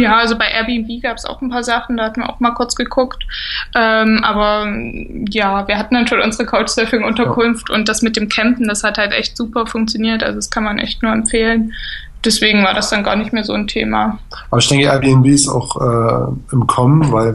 Ja, 0.00 0.18
also 0.18 0.36
bei 0.36 0.46
Airbnb 0.46 1.02
gab 1.02 1.16
es 1.16 1.24
auch 1.24 1.40
ein 1.40 1.50
paar 1.50 1.64
Sachen, 1.64 1.96
da 1.96 2.04
hatten 2.04 2.20
wir 2.20 2.30
auch 2.30 2.40
mal 2.40 2.52
kurz 2.52 2.74
geguckt. 2.74 3.24
Ähm, 3.74 4.20
aber 4.22 4.66
ja, 5.30 5.66
wir 5.66 5.78
hatten 5.78 5.94
dann 5.94 6.06
schon 6.06 6.20
unsere 6.20 6.46
Couchsurfing-Unterkunft 6.46 7.68
ja. 7.68 7.74
und 7.74 7.88
das 7.88 8.02
mit 8.02 8.16
dem 8.16 8.28
Campen, 8.28 8.68
das 8.68 8.82
hat 8.84 8.98
halt 8.98 9.12
echt 9.12 9.36
super 9.36 9.66
funktioniert. 9.66 10.22
Also 10.22 10.36
das 10.36 10.50
kann 10.50 10.64
man 10.64 10.78
echt 10.78 11.02
nur 11.02 11.12
empfehlen. 11.12 11.72
Deswegen 12.24 12.64
war 12.64 12.74
das 12.74 12.90
dann 12.90 13.04
gar 13.04 13.14
nicht 13.14 13.32
mehr 13.32 13.44
so 13.44 13.52
ein 13.52 13.68
Thema. 13.68 14.18
Aber 14.50 14.58
ich 14.58 14.68
denke, 14.68 14.86
Airbnb 14.86 15.26
ist 15.26 15.48
auch 15.48 15.76
äh, 15.80 16.32
im 16.52 16.66
Kommen, 16.66 17.12
weil 17.12 17.34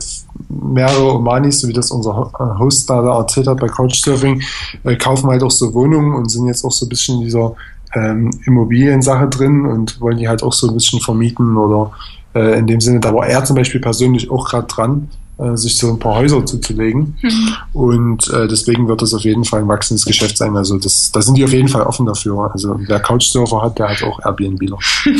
mehrere 0.49 1.15
Omanis, 1.15 1.61
so 1.61 1.67
wie 1.69 1.73
das 1.73 1.91
unser 1.91 2.31
Host 2.59 2.89
da 2.89 3.19
erzählt 3.19 3.47
hat 3.47 3.59
bei 3.59 3.67
Couchsurfing, 3.67 4.41
äh, 4.83 4.95
kaufen 4.97 5.29
halt 5.29 5.43
auch 5.43 5.51
so 5.51 5.73
Wohnungen 5.73 6.13
und 6.13 6.29
sind 6.29 6.47
jetzt 6.47 6.65
auch 6.65 6.71
so 6.71 6.85
ein 6.85 6.89
bisschen 6.89 7.19
in 7.19 7.21
dieser 7.21 7.55
ähm, 7.93 8.31
Immobiliensache 8.45 9.27
drin 9.27 9.65
und 9.65 9.99
wollen 10.01 10.17
die 10.17 10.27
halt 10.27 10.43
auch 10.43 10.53
so 10.53 10.67
ein 10.67 10.73
bisschen 10.73 10.99
vermieten 10.99 11.55
oder 11.55 11.91
äh, 12.33 12.57
in 12.59 12.67
dem 12.67 12.81
Sinne, 12.81 12.99
da 12.99 13.13
war 13.13 13.27
er 13.27 13.43
zum 13.43 13.55
Beispiel 13.55 13.81
persönlich 13.81 14.29
auch 14.31 14.49
gerade 14.49 14.67
dran, 14.67 15.09
äh, 15.37 15.57
sich 15.57 15.77
so 15.77 15.89
ein 15.89 15.99
paar 15.99 16.15
Häuser 16.15 16.45
zuzulegen. 16.45 17.17
Mhm. 17.21 17.55
Und 17.73 18.29
äh, 18.29 18.47
deswegen 18.47 18.87
wird 18.87 19.01
das 19.01 19.13
auf 19.13 19.21
jeden 19.21 19.43
Fall 19.43 19.61
ein 19.61 19.67
wachsendes 19.67 20.05
Geschäft 20.05 20.37
sein. 20.37 20.55
Also 20.55 20.77
das, 20.77 21.11
da 21.11 21.21
sind 21.21 21.35
die 21.35 21.43
auf 21.43 21.51
jeden 21.51 21.67
Fall 21.67 21.81
offen 21.81 22.05
dafür. 22.05 22.51
Also 22.53 22.79
wer 22.79 22.99
Couchsurfer 22.99 23.61
hat, 23.61 23.79
der 23.79 23.89
hat 23.89 24.03
auch 24.03 24.19
Airbnb. 24.23 24.61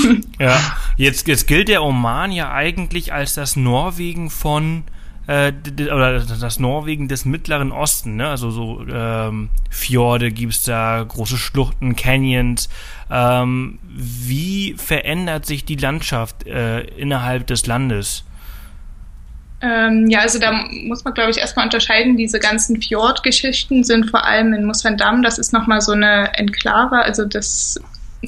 ja, 0.40 0.60
jetzt, 0.98 1.28
jetzt 1.28 1.48
gilt 1.48 1.70
der 1.70 1.84
Oman 1.84 2.32
ja 2.32 2.52
eigentlich 2.52 3.14
als 3.14 3.34
das 3.34 3.56
Norwegen 3.56 4.30
von 4.30 4.84
äh, 5.28 5.54
oder 5.94 6.20
das 6.20 6.60
Norwegen 6.60 7.08
des 7.08 7.26
Mittleren 7.26 7.72
Osten, 7.72 8.16
ne? 8.16 8.28
Also 8.30 8.50
so 8.52 8.86
ähm, 8.92 9.50
Fjorde 9.70 10.32
gibt's 10.32 10.64
da, 10.64 11.04
große 11.08 11.38
Schluchten, 11.38 11.96
Canyons. 11.96 12.70
Ähm, 13.10 13.80
wie 13.88 14.76
verändert 14.78 15.46
sich 15.46 15.66
die 15.66 15.76
Landschaft 15.76 16.48
äh, 16.48 16.82
innerhalb 16.82 17.48
des 17.48 17.68
Landes? 17.68 18.24
Ähm, 19.62 20.08
ja, 20.08 20.20
also 20.20 20.40
da 20.40 20.52
muss 20.52 21.04
man, 21.04 21.14
glaube 21.14 21.30
ich, 21.30 21.38
erstmal 21.38 21.66
unterscheiden. 21.66 22.18
Diese 22.18 22.40
ganzen 22.40 22.82
Fjordgeschichten 22.82 23.84
sind 23.84 24.10
vor 24.10 24.26
allem 24.26 24.54
in 24.54 24.66
Musvendam. 24.66 25.22
Das 25.22 25.38
ist 25.38 25.54
nochmal 25.54 25.82
so 25.82 25.92
eine 25.92 26.34
Enklave. 26.34 26.96
Also 26.96 27.26
das 27.26 27.80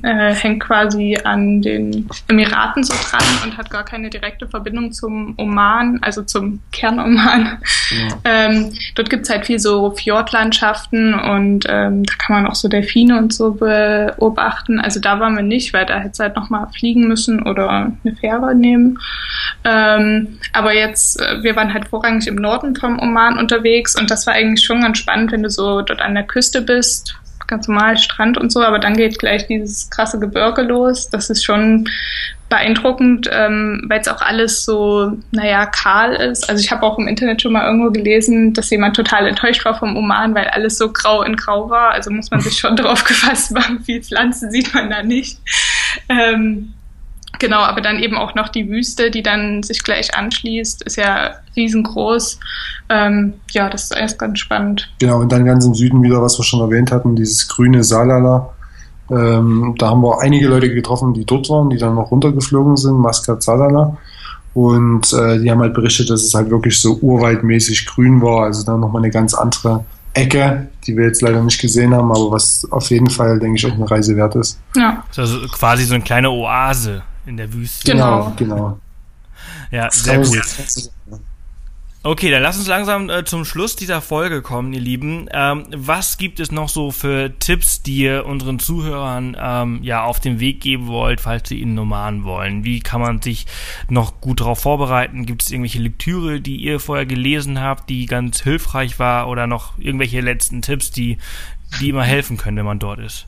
äh, 0.01 0.34
hängt 0.34 0.63
quasi 0.63 1.17
an 1.23 1.62
den 1.62 2.10
Emiraten 2.27 2.84
so 2.84 2.93
dran 2.93 3.23
und 3.43 3.58
hat 3.58 3.69
gar 3.69 3.86
keine 3.86 4.10
direkte 4.10 4.47
Verbindung 4.47 4.91
zum 4.91 5.36
Oman, 5.38 5.99
also 6.01 6.23
zum 6.23 6.62
Kernoman. 6.71 7.60
Ja. 7.91 8.08
Ähm, 8.23 8.73
dort 8.95 9.10
gibt's 9.10 9.29
halt 9.29 9.45
viel 9.45 9.60
so 9.60 9.91
Fjordlandschaften 9.91 11.13
und 11.13 11.65
ähm, 11.69 12.03
da 12.03 12.13
kann 12.17 12.36
man 12.36 12.47
auch 12.47 12.56
so 12.56 12.67
Delfine 12.67 13.17
und 13.17 13.34
so 13.34 13.51
beobachten. 13.51 14.79
Also 14.79 14.99
da 14.99 15.19
waren 15.19 15.36
wir 15.36 15.43
nicht, 15.43 15.73
weil 15.73 15.86
da 15.86 15.99
hätte 15.99 16.12
es 16.13 16.19
halt 16.19 16.36
nochmal 16.36 16.67
fliegen 16.75 17.08
müssen 17.08 17.43
oder 17.43 17.69
eine 18.03 18.15
Fähre 18.15 18.56
nehmen. 18.56 18.97
Ähm, 19.63 20.39
aber 20.53 20.73
jetzt, 20.73 21.21
äh, 21.21 21.43
wir 21.43 21.56
waren 21.56 21.73
halt 21.73 21.88
vorrangig 21.88 22.27
im 22.27 22.36
Norden 22.36 22.75
vom 22.75 22.99
Oman 22.99 23.38
unterwegs 23.38 23.95
und 23.99 24.10
das 24.10 24.25
war 24.25 24.34
eigentlich 24.34 24.65
schon 24.65 24.82
ganz 24.82 24.97
spannend, 24.97 25.32
wenn 25.32 25.43
du 25.43 25.49
so 25.49 25.82
dort 25.82 26.01
an 26.01 26.15
der 26.15 26.23
Küste 26.23 26.62
bist 26.62 27.15
ganz 27.47 27.67
normal 27.67 27.97
Strand 27.97 28.38
und 28.38 28.51
so, 28.51 28.62
aber 28.62 28.79
dann 28.79 28.95
geht 28.95 29.19
gleich 29.19 29.47
dieses 29.47 29.89
krasse 29.89 30.19
Gebirge 30.19 30.62
los. 30.63 31.10
Das 31.10 31.29
ist 31.29 31.43
schon 31.43 31.89
beeindruckend, 32.49 33.27
ähm, 33.32 33.84
weil 33.88 34.01
es 34.01 34.08
auch 34.08 34.21
alles 34.21 34.63
so, 34.63 35.17
naja, 35.32 35.65
kahl 35.65 36.13
ist. 36.13 36.49
Also 36.49 36.63
ich 36.63 36.71
habe 36.71 36.84
auch 36.84 36.99
im 36.99 37.08
Internet 37.08 37.41
schon 37.41 37.51
mal 37.51 37.65
irgendwo 37.65 37.89
gelesen, 37.89 38.53
dass 38.53 38.69
jemand 38.69 38.95
total 38.95 39.27
enttäuscht 39.27 39.65
war 39.65 39.77
vom 39.77 39.97
Oman, 39.97 40.36
weil 40.36 40.47
alles 40.47 40.77
so 40.77 40.91
grau 40.91 41.23
in 41.23 41.36
grau 41.36 41.69
war. 41.71 41.91
Also 41.91 42.12
muss 42.12 42.29
man 42.29 42.41
sich 42.41 42.60
schon 42.60 42.75
drauf 42.77 43.03
gefasst 43.03 43.51
machen, 43.51 43.84
viel 43.84 44.03
Pflanzen 44.03 44.51
sieht 44.51 44.73
man 44.73 44.89
da 44.89 45.01
nicht. 45.01 45.39
Ähm, 46.10 46.73
Genau, 47.43 47.60
aber 47.60 47.82
dann 47.82 47.99
eben 47.99 48.15
auch 48.15 48.36
noch 48.36 48.47
die 48.47 48.69
Wüste, 48.69 49.12
die 49.12 49.21
dann 49.21 49.63
sich 49.63 49.84
gleich 49.84 50.15
anschließt, 50.15 50.84
ist 50.84 50.95
ja 50.95 51.32
riesengroß. 51.58 52.39
Ähm, 52.88 53.34
ja, 53.51 53.69
das 53.69 53.84
ist 53.84 53.97
erst 53.97 54.17
ganz 54.17 54.39
spannend. 54.39 54.89
Genau, 54.99 55.19
und 55.19 55.29
dann 55.29 55.43
ganz 55.43 55.65
im 55.65 55.75
Süden 55.75 56.01
wieder, 56.03 56.21
was 56.21 56.39
wir 56.39 56.45
schon 56.45 56.62
erwähnt 56.62 56.93
hatten, 56.93 57.17
dieses 57.17 57.49
grüne 57.49 57.84
Salala. 57.84 58.49
Ähm, 59.12 59.75
da 59.77 59.89
haben 59.89 60.01
wir 60.03 60.21
einige 60.21 60.47
Leute 60.47 60.73
getroffen, 60.73 61.13
die 61.13 61.25
dort 61.25 61.49
waren, 61.49 61.69
die 61.69 61.75
dann 61.75 61.95
noch 61.95 62.12
runtergeflogen 62.12 62.77
sind, 62.77 62.93
Maskat 62.93 63.43
Salala. 63.43 63.97
Und 64.53 65.12
äh, 65.12 65.39
die 65.39 65.51
haben 65.51 65.60
halt 65.60 65.73
berichtet, 65.73 66.10
dass 66.12 66.23
es 66.23 66.34
halt 66.34 66.49
wirklich 66.49 66.79
so 66.79 66.97
urwaldmäßig 67.01 67.88
grün 67.88 68.21
war. 68.21 68.45
Also 68.45 68.65
dann 68.65 68.79
nochmal 68.79 69.01
eine 69.01 69.12
ganz 69.12 69.34
andere 69.34 69.84
Ecke, 70.13 70.69
die 70.88 70.95
wir 70.95 71.08
jetzt 71.08 71.21
leider 71.21 71.43
nicht 71.43 71.60
gesehen 71.60 71.93
haben, 71.93 72.10
aber 72.10 72.32
was 72.32 72.65
auf 72.71 72.89
jeden 72.89 73.10
Fall, 73.10 73.38
denke 73.39 73.58
ich, 73.58 73.65
auch 73.65 73.75
eine 73.75 73.91
Reise 73.91 74.15
wert 74.15 74.36
ist. 74.36 74.62
Ja. 74.77 75.03
Also 75.17 75.39
quasi 75.49 75.84
so 75.84 75.95
eine 75.95 76.03
kleine 76.06 76.29
Oase 76.29 77.01
in 77.25 77.38
der 77.38 77.53
Wüste. 77.53 77.91
Genau, 77.91 78.33
genau. 78.36 78.79
Ja, 79.71 79.89
sehr 79.91 80.19
gut. 80.19 80.89
Okay, 82.05 82.29
dann 82.31 82.43
lass 82.43 82.57
uns 82.57 82.67
langsam 82.67 83.09
äh, 83.09 83.23
zum 83.23 83.45
Schluss 83.45 83.77
dieser 83.77 84.01
Folge 84.01 84.41
kommen, 84.41 84.73
ihr 84.73 84.81
Lieben. 84.81 85.29
Ähm, 85.31 85.63
was 85.73 86.17
gibt 86.17 86.41
es 86.41 86.51
noch 86.51 86.67
so 86.67 86.91
für 86.91 87.31
Tipps, 87.39 87.81
die 87.81 87.99
ihr 87.99 88.25
unseren 88.25 88.59
Zuhörern 88.59 89.38
ähm, 89.39 89.79
ja 89.83 90.03
auf 90.03 90.19
den 90.19 90.41
Weg 90.41 90.59
geben 90.59 90.88
wollt, 90.88 91.21
falls 91.21 91.47
sie 91.47 91.62
in 91.62 91.75
Nomaden 91.75 92.25
wollen? 92.25 92.65
Wie 92.65 92.81
kann 92.81 92.99
man 92.99 93.21
sich 93.21 93.47
noch 93.88 94.19
gut 94.19 94.41
darauf 94.41 94.59
vorbereiten? 94.59 95.25
Gibt 95.25 95.43
es 95.43 95.51
irgendwelche 95.51 95.79
Lektüre, 95.79 96.41
die 96.41 96.57
ihr 96.57 96.81
vorher 96.81 97.05
gelesen 97.05 97.62
habt, 97.62 97.89
die 97.89 98.05
ganz 98.05 98.41
hilfreich 98.41 98.99
war 98.99 99.29
oder 99.29 99.47
noch 99.47 99.79
irgendwelche 99.79 100.19
letzten 100.19 100.62
Tipps, 100.62 100.91
die, 100.91 101.19
die 101.79 101.88
immer 101.88 102.03
helfen 102.03 102.36
können, 102.36 102.57
wenn 102.57 102.65
man 102.65 102.79
dort 102.79 102.99
ist? 102.99 103.27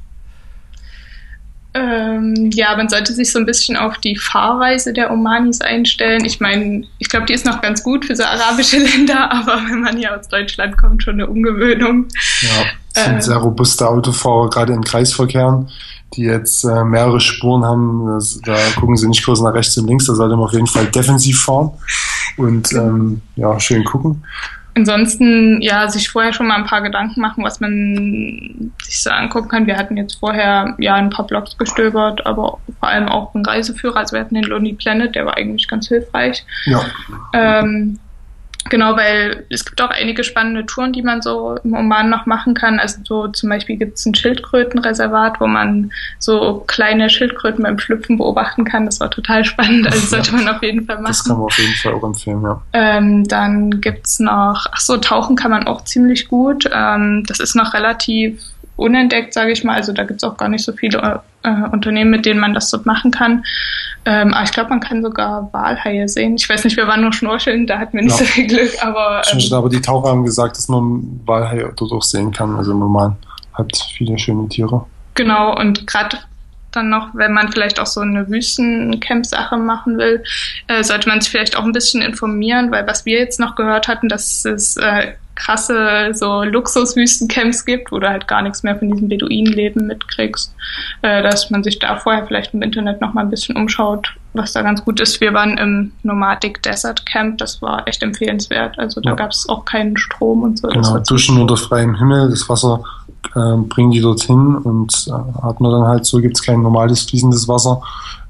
Ähm, 1.78 2.52
ja, 2.54 2.78
man 2.78 2.88
sollte 2.88 3.12
sich 3.12 3.34
so 3.34 3.38
ein 3.38 3.46
bisschen 3.46 3.76
auf 3.76 3.98
die 3.98 4.16
Fahrweise 4.16 4.94
der 4.94 5.12
Omanis 5.12 5.60
einstellen. 5.60 6.24
Ich 6.24 6.40
meine, 6.40 6.86
ich 7.00 7.10
glaube, 7.10 7.26
die 7.26 7.34
ist 7.34 7.46
noch 7.46 7.62
ganz 7.62 7.84
gut 7.84 8.06
für 8.06 8.16
so 8.16 8.24
arabische 8.24 8.78
Länder, 8.96 9.30
aber 9.30 9.58
wenn 9.70 9.82
man 9.82 9.98
hier 9.98 10.18
aus 10.18 10.30
Deutschland 10.30 10.78
kommt, 10.78 11.04
schon 11.04 11.16
eine 11.16 11.28
Ungewöhnung. 11.28 12.08
Ja, 12.42 12.64
das 12.94 13.04
sind 13.04 13.18
äh, 13.18 13.22
sehr 13.22 13.36
robuste 13.36 13.90
Autofahrer, 13.90 14.50
gerade 14.50 14.72
in 14.72 14.86
Kreisverkehren, 14.86 15.70
die 16.14 16.22
jetzt 16.22 16.64
äh, 16.64 16.86
mehrere 16.86 17.20
Spuren 17.20 17.66
haben. 17.66 18.08
Das, 18.08 18.40
da 18.46 18.56
gucken 18.80 18.96
sie 18.96 19.10
nicht 19.10 19.26
kurz 19.26 19.42
nach 19.42 19.54
rechts 19.54 19.78
und 19.78 19.88
links, 19.88 20.06
da 20.06 20.16
sollte 20.16 20.38
man 20.38 20.46
auf 20.46 20.54
jeden 20.54 20.68
Fall 20.68 20.86
defensiv 20.86 21.42
fahren 21.42 21.72
und 22.38 22.72
ähm, 22.72 23.22
ja, 23.36 23.60
schön 23.60 23.84
gucken. 23.84 24.24
Ansonsten, 24.78 25.62
ja, 25.62 25.88
sich 25.88 26.10
vorher 26.10 26.34
schon 26.34 26.48
mal 26.48 26.56
ein 26.56 26.66
paar 26.66 26.82
Gedanken 26.82 27.22
machen, 27.22 27.46
was 27.46 27.62
man 27.62 28.74
sich 28.84 29.02
so 29.02 29.10
angucken 29.10 29.48
kann. 29.48 29.68
Wir 29.68 29.78
hatten 29.78 29.96
jetzt 29.96 30.16
vorher 30.16 30.76
ja 30.80 30.96
ein 30.96 31.10
paar 31.10 31.26
Blogs 31.26 31.58
gestöbert, 31.58 32.26
aber 32.26 32.60
vor 32.80 32.90
allem 32.90 33.08
auch 33.08 33.34
einen 33.34 33.46
Reiseführer. 33.46 33.96
Also 33.98 34.14
wir 34.14 34.20
hatten 34.20 34.36
den 34.36 34.44
Lonely 34.44 34.74
Planet, 34.74 35.16
der 35.16 35.26
war 35.26 35.38
eigentlich 35.38 35.70
ganz 35.70 35.88
hilfreich. 35.88 36.46
Ja. 36.66 36.84
Ähm, 37.34 38.00
Genau, 38.70 38.96
weil 38.98 39.46
es 39.50 39.64
gibt 39.64 39.80
auch 39.82 39.92
einige 39.92 40.24
spannende 40.24 40.66
Touren, 40.66 40.92
die 40.92 41.04
man 41.04 41.22
so 41.22 41.58
im 41.64 41.76
Oman 41.76 42.10
noch 42.10 42.26
machen 42.26 42.56
kann. 42.56 42.80
Also 42.80 43.00
so 43.04 43.28
zum 43.28 43.50
Beispiel 43.50 43.78
gibt 43.78 43.98
es 43.98 44.06
ein 44.06 44.16
Schildkrötenreservat, 44.16 45.40
wo 45.40 45.46
man 45.46 45.92
so 46.18 46.64
kleine 46.66 47.10
Schildkröten 47.12 47.64
beim 47.64 47.78
Schlüpfen 47.78 48.18
beobachten 48.18 48.66
kann. 48.66 48.86
Das 48.86 49.00
war 49.00 49.12
total 49.12 49.46
spannend, 49.46 49.86
also 49.86 50.00
sollte 50.08 50.34
man 50.34 50.48
auf 50.48 50.64
jeden 50.64 50.86
Fall 50.86 50.96
machen. 50.96 51.06
Das 51.08 51.24
kann 51.24 51.38
man 51.38 51.46
auf 51.46 51.58
jeden 51.60 51.76
Fall 51.76 51.94
auch 51.94 52.04
empfehlen, 52.04 52.42
ja. 52.42 52.62
Ähm, 52.74 53.28
dann 53.28 53.82
gibt's 53.82 54.20
noch, 54.20 54.66
ach 54.72 54.80
so, 54.80 54.98
tauchen 54.98 55.36
kann 55.36 55.52
man 55.52 55.68
auch 55.68 55.84
ziemlich 55.84 56.28
gut. 56.28 56.68
Ähm, 56.74 57.24
das 57.28 57.40
ist 57.40 57.56
noch 57.56 57.76
relativ 57.76 58.42
unentdeckt, 58.78 59.34
sage 59.34 59.52
ich 59.52 59.64
mal. 59.64 59.76
Also 59.76 59.94
da 59.94 60.04
gibt's 60.06 60.24
auch 60.24 60.38
gar 60.38 60.50
nicht 60.50 60.66
so 60.66 60.74
viele 60.74 61.22
äh, 61.46 61.70
Unternehmen, 61.72 62.12
mit 62.12 62.26
denen 62.26 62.40
man 62.40 62.54
das 62.54 62.70
dort 62.70 62.86
machen 62.86 63.12
kann. 63.12 63.44
Ähm, 64.06 64.34
aber 64.34 64.44
ich 64.44 64.52
glaube, 64.52 64.70
man 64.70 64.80
kann 64.80 65.02
sogar 65.02 65.50
Walhaie 65.52 66.08
sehen. 66.08 66.36
Ich 66.36 66.48
weiß 66.48 66.64
nicht, 66.64 66.78
wir 66.78 66.88
waren 66.88 67.02
nur 67.02 67.14
schnorcheln, 67.14 67.66
da 67.66 67.80
hatten 67.80 67.98
wir 67.98 68.04
nicht 68.04 68.20
ja. 68.20 68.26
so 68.26 68.26
viel 68.26 68.48
Glück. 68.48 68.72
Aber, 68.82 69.22
ähm, 69.32 69.54
aber 69.54 69.70
die 69.70 69.82
Taucher 69.82 70.10
haben 70.10 70.24
gesagt, 70.26 70.58
dass 70.58 70.68
man 70.68 71.22
Walhaie 71.26 71.72
dort 71.76 71.92
auch 71.92 72.04
sehen 72.04 72.32
kann. 72.32 72.56
Also 72.56 72.74
normal 72.74 73.16
hat 73.54 73.76
viele 73.96 74.18
schöne 74.20 74.48
Tiere. 74.50 74.86
Genau, 75.16 75.58
und 75.58 75.88
gerade 75.88 76.18
dann 76.76 76.90
noch, 76.90 77.10
wenn 77.14 77.34
man 77.34 77.52
vielleicht 77.52 77.80
auch 77.80 77.86
so 77.86 78.02
eine 78.02 78.30
Wüstencamp-Sache 78.30 79.58
machen 79.58 79.98
will, 79.98 80.24
äh, 80.68 80.84
sollte 80.84 81.10
man 81.10 81.22
sich 81.22 81.32
vielleicht 81.32 81.58
auch 81.58 81.64
ein 81.64 81.72
bisschen 81.72 82.02
informieren, 82.02 82.72
weil 82.72 82.88
was 82.88 83.06
wir 83.06 83.20
jetzt 83.20 83.40
noch 83.40 83.56
gehört 83.56 83.88
hatten, 83.88 84.10
dass 84.10 84.46
es 84.46 84.78
äh, 84.78 85.14
krasse 85.36 86.12
so 86.14 86.44
Luxuswüstencamps 86.44 87.66
gibt, 87.66 87.92
wo 87.92 88.00
du 88.00 88.10
halt 88.10 88.28
gar 88.28 88.42
nichts 88.42 88.64
mehr 88.64 88.78
von 88.78 88.90
diesem 88.90 89.10
Beduinenleben 89.10 89.88
mitkriegst, 89.88 90.54
äh, 91.02 91.22
dass 91.22 91.50
man 91.50 91.64
sich 91.64 91.80
da 91.80 91.98
vorher 91.98 92.26
vielleicht 92.26 92.54
im 92.54 92.62
Internet 92.62 93.02
noch 93.02 93.14
mal 93.14 93.22
ein 93.22 93.30
bisschen 93.30 93.56
umschaut, 93.56 94.14
was 94.34 94.54
da 94.54 94.62
ganz 94.62 94.84
gut 94.84 95.00
ist. 95.00 95.20
Wir 95.22 95.34
waren 95.34 95.58
im 95.58 95.92
Nomadic 96.04 96.64
Desert 96.64 97.06
Camp, 97.06 97.38
das 97.38 97.62
war 97.62 97.88
echt 97.88 98.02
empfehlenswert. 98.02 98.80
Also 98.80 99.02
da 99.02 99.12
ja. 99.12 99.16
gab 99.16 99.32
es 99.32 99.48
auch 99.50 99.66
keinen 99.66 99.98
Strom 99.98 100.44
und 100.44 100.60
so. 100.60 100.70
Genau, 100.70 100.98
duschen 101.00 101.38
unter 101.38 101.58
freiem 101.58 101.96
Himmel, 101.96 102.30
das 102.30 102.48
Wasser 102.50 102.84
äh, 103.36 103.58
bringen 103.58 103.92
die 103.92 104.02
dorthin 104.02 104.56
und 104.58 105.08
äh, 105.08 105.42
hat 105.42 105.60
man 105.60 105.72
dann 105.72 105.88
halt 105.88 106.06
so, 106.06 106.20
gibt 106.20 106.38
es 106.38 106.44
kein 106.44 106.62
normales 106.62 107.04
fließendes 107.04 107.48
Wasser, 107.48 107.82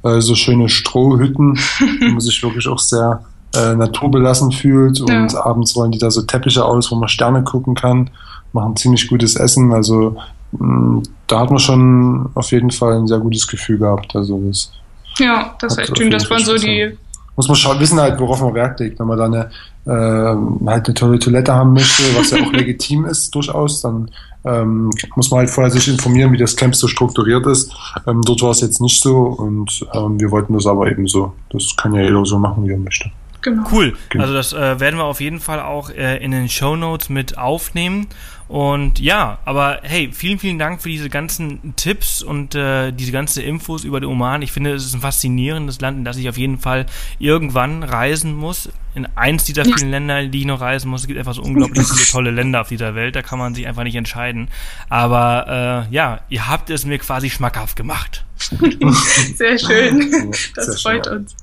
äh, 0.04 0.22
so 0.22 0.36
schöne 0.36 0.70
Strohhütten, 0.70 1.58
wo 2.00 2.06
man 2.06 2.20
sich 2.20 2.42
wirklich 2.44 2.68
auch 2.68 2.80
sehr 2.80 3.24
äh, 3.56 3.76
naturbelassen 3.76 4.52
fühlt 4.52 5.02
und 5.02 5.34
ja. 5.34 5.46
abends 5.46 5.76
rollen 5.76 5.92
die 5.92 6.00
da 6.00 6.12
so 6.12 6.22
Teppiche 6.22 6.64
aus, 6.64 6.92
wo 6.92 6.96
man 6.96 7.10
Sterne 7.10 7.44
gucken 7.44 7.76
kann, 7.76 8.10
machen 8.54 8.76
ziemlich 8.76 9.08
gutes 9.08 9.36
Essen, 9.36 9.74
also 9.74 10.16
mh, 10.52 10.68
mm, 10.68 11.04
da 11.28 11.40
hat 11.40 11.50
man 11.50 11.60
schon 11.60 12.30
auf 12.36 12.52
jeden 12.52 12.72
Fall 12.72 12.98
ein 12.98 13.08
sehr 13.08 13.20
gutes 13.20 13.48
Gefühl 13.48 13.78
gehabt, 13.78 14.16
also 14.16 14.40
das 14.48 14.72
ja, 15.18 15.56
das 15.60 15.74
ist 15.74 15.80
echt 15.80 15.98
schön, 15.98 16.12
dass 16.12 16.30
man 16.30 16.40
so 16.40 16.58
die 16.58 16.98
muss 17.36 17.48
man 17.48 17.56
schon 17.56 17.80
wissen 17.80 18.00
halt, 18.00 18.20
worauf 18.20 18.42
man 18.42 18.54
Wert 18.54 18.80
legt. 18.80 19.00
Wenn 19.00 19.08
man 19.08 19.18
da 19.18 19.26
eine, 19.26 19.50
äh, 19.86 19.90
halt 19.92 20.86
eine 20.86 20.94
tolle 20.94 21.20
Toilette 21.20 21.54
haben 21.54 21.74
möchte, 21.74 22.04
was 22.16 22.32
ja 22.32 22.44
auch 22.44 22.52
legitim 22.54 23.06
ist 23.06 23.34
durchaus, 23.34 23.82
dann 23.82 24.10
ähm, 24.46 24.92
muss 25.16 25.32
man 25.32 25.40
halt 25.40 25.50
vorher 25.50 25.72
sich 25.72 25.88
informieren, 25.88 26.32
wie 26.32 26.38
das 26.38 26.56
Camp 26.56 26.76
so 26.76 26.88
strukturiert 26.88 27.46
ist. 27.48 27.76
Ähm, 28.08 28.22
dort 28.22 28.42
war 28.42 28.52
es 28.52 28.62
jetzt 28.62 28.80
nicht 28.82 29.02
so 29.02 29.18
und 29.18 29.86
ähm, 29.94 30.20
wir 30.20 30.32
wollten 30.32 30.54
das 30.54 30.68
aber 30.68 30.90
eben 30.90 31.08
so. 31.08 31.34
Das 31.50 31.76
kann 31.76 31.94
ja 31.94 32.02
jeder 32.02 32.26
so 32.26 32.38
machen, 32.38 32.66
wie 32.66 32.72
er 32.72 32.78
möchte. 32.78 33.10
Genau. 33.42 33.64
Cool. 33.72 33.94
Genau. 34.10 34.24
Also 34.24 34.34
das 34.34 34.54
äh, 34.54 34.80
werden 34.80 34.98
wir 34.98 35.06
auf 35.06 35.22
jeden 35.22 35.40
Fall 35.40 35.62
auch 35.62 35.92
äh, 35.92 36.18
in 36.18 36.32
den 36.32 36.50
Show 36.50 36.76
Notes 36.76 37.10
mit 37.10 37.38
aufnehmen. 37.38 38.08
Und 38.48 39.00
ja, 39.00 39.40
aber 39.44 39.80
hey, 39.82 40.12
vielen, 40.14 40.38
vielen 40.38 40.60
Dank 40.60 40.82
für 40.82 40.90
diese 40.90 41.10
ganzen 41.10 41.76
Tipps 41.76 42.22
und 42.22 42.54
äh, 42.54 42.92
diese 42.92 43.12
ganzen 43.12 43.42
Infos 43.42 43.84
über 43.84 44.00
den 44.00 44.08
Oman. 44.08 44.44
Ich 44.44 44.52
finde, 44.52 44.74
es 44.74 44.86
ist 44.86 44.94
ein 44.94 45.02
faszinierendes 45.02 45.82
Land, 45.82 45.98
in 45.98 46.06
das 46.06 46.18
ich 46.18 46.30
auf 46.30 46.38
jeden 46.38 46.60
Fall 46.60 46.86
irgendwann 47.18 47.82
reisen 47.82 48.36
muss. 48.36 48.70
In 48.94 49.08
eins 49.16 49.44
dieser 49.46 49.66
vielen 49.66 49.90
Länder, 49.90 50.22
in 50.22 50.32
die 50.32 50.42
ich 50.42 50.46
noch 50.46 50.62
reisen 50.62 50.90
muss. 50.90 51.02
Es 51.02 51.08
gibt 51.08 51.18
einfach 51.18 51.34
so 51.34 51.42
unglaublich 51.42 51.88
viele 51.88 52.06
tolle 52.12 52.32
Länder 52.32 52.62
auf 52.62 52.70
dieser 52.70 52.94
Welt. 52.94 53.16
Da 53.16 53.24
kann 53.24 53.40
man 53.40 53.56
sich 53.56 53.68
einfach 53.68 53.84
nicht 53.84 53.96
entscheiden. 53.96 54.50
Aber 54.90 55.88
äh, 55.90 55.94
ja, 55.94 56.22
ihr 56.30 56.48
habt 56.48 56.70
es 56.70 56.86
mir 56.86 57.00
quasi 57.00 57.32
schmackhaft 57.32 57.76
gemacht. 57.76 58.26
Sehr 59.36 59.58
schön. 59.58 60.32
Das 60.54 60.66
Sehr 60.68 60.78
freut 60.78 61.06
schön. 61.08 61.18
uns. 61.18 61.36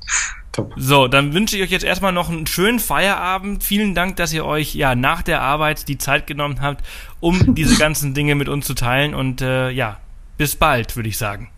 Top. 0.52 0.74
So, 0.76 1.08
dann 1.08 1.32
wünsche 1.32 1.56
ich 1.56 1.62
euch 1.62 1.70
jetzt 1.70 1.84
erstmal 1.84 2.12
noch 2.12 2.28
einen 2.28 2.46
schönen 2.46 2.78
Feierabend. 2.78 3.64
Vielen 3.64 3.94
Dank, 3.94 4.16
dass 4.16 4.32
ihr 4.34 4.44
euch 4.44 4.74
ja 4.74 4.94
nach 4.94 5.22
der 5.22 5.40
Arbeit 5.40 5.88
die 5.88 5.96
Zeit 5.96 6.26
genommen 6.26 6.60
habt, 6.60 6.84
um 7.20 7.54
diese 7.54 7.76
ganzen 7.76 8.12
Dinge 8.12 8.34
mit 8.34 8.48
uns 8.48 8.66
zu 8.66 8.74
teilen. 8.74 9.14
Und 9.14 9.40
äh, 9.40 9.70
ja, 9.70 9.98
bis 10.36 10.54
bald, 10.56 10.94
würde 10.94 11.08
ich 11.08 11.16
sagen. 11.16 11.50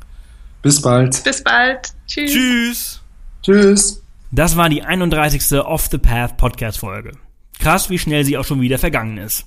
Bis 0.62 0.80
bald. 0.80 1.22
Bis 1.24 1.42
bald. 1.42 1.92
Tschüss. 2.06 2.32
Tschüss. 2.32 3.02
Tschüss. 3.42 4.02
Das 4.30 4.56
war 4.56 4.68
die 4.68 4.82
31. 4.82 5.58
Off 5.58 5.88
the 5.90 5.98
Path 5.98 6.36
Podcast 6.36 6.78
Folge. 6.78 7.12
Krass, 7.58 7.90
wie 7.90 7.98
schnell 7.98 8.24
sie 8.24 8.38
auch 8.38 8.44
schon 8.44 8.60
wieder 8.60 8.78
vergangen 8.78 9.18
ist. 9.18 9.46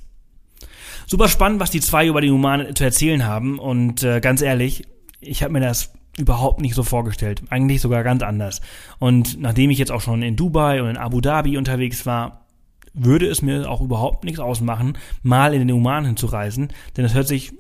Super 1.06 1.30
spannend, 1.30 1.62
was 1.62 1.72
die 1.72 1.82
zwei 1.82 2.06
über 2.08 2.20
die 2.20 2.32
Humanen 2.32 2.76
zu 2.76 2.84
erzählen 2.84 3.26
haben. 3.26 3.60
Und 3.60 4.04
äh, 4.04 4.20
ganz 4.20 4.42
ehrlich, 4.42 4.84
ich 5.22 5.42
habe 5.42 5.54
mir 5.54 5.62
das 5.62 5.94
überhaupt 6.18 6.62
nicht 6.62 6.76
so 6.76 6.84
vorgestellt. 6.84 7.44
Eigentlich 7.50 7.82
sogar 7.82 8.04
ganz 8.04 8.24
anders. 8.24 8.62
Und 9.00 9.40
nachdem 9.40 9.70
ich 9.70 9.78
jetzt 9.78 9.92
auch 9.92 10.02
schon 10.02 10.22
in 10.22 10.36
Dubai 10.36 10.82
und 10.82 10.90
in 10.90 10.98
Abu 10.98 11.22
Dhabi 11.22 11.58
unterwegs 11.58 12.06
war, 12.06 12.46
würde 12.94 13.28
es 13.28 13.42
mir 13.42 13.70
auch 13.70 13.82
überhaupt 13.82 14.24
nichts 14.24 14.40
ausmachen, 14.40 14.98
mal 15.22 15.54
in 15.54 15.68
den 15.68 15.76
Oman 15.76 16.06
hinzureisen, 16.06 16.70
denn 16.96 17.06
es 17.06 17.14
hört 17.14 17.28
sich 17.28 17.54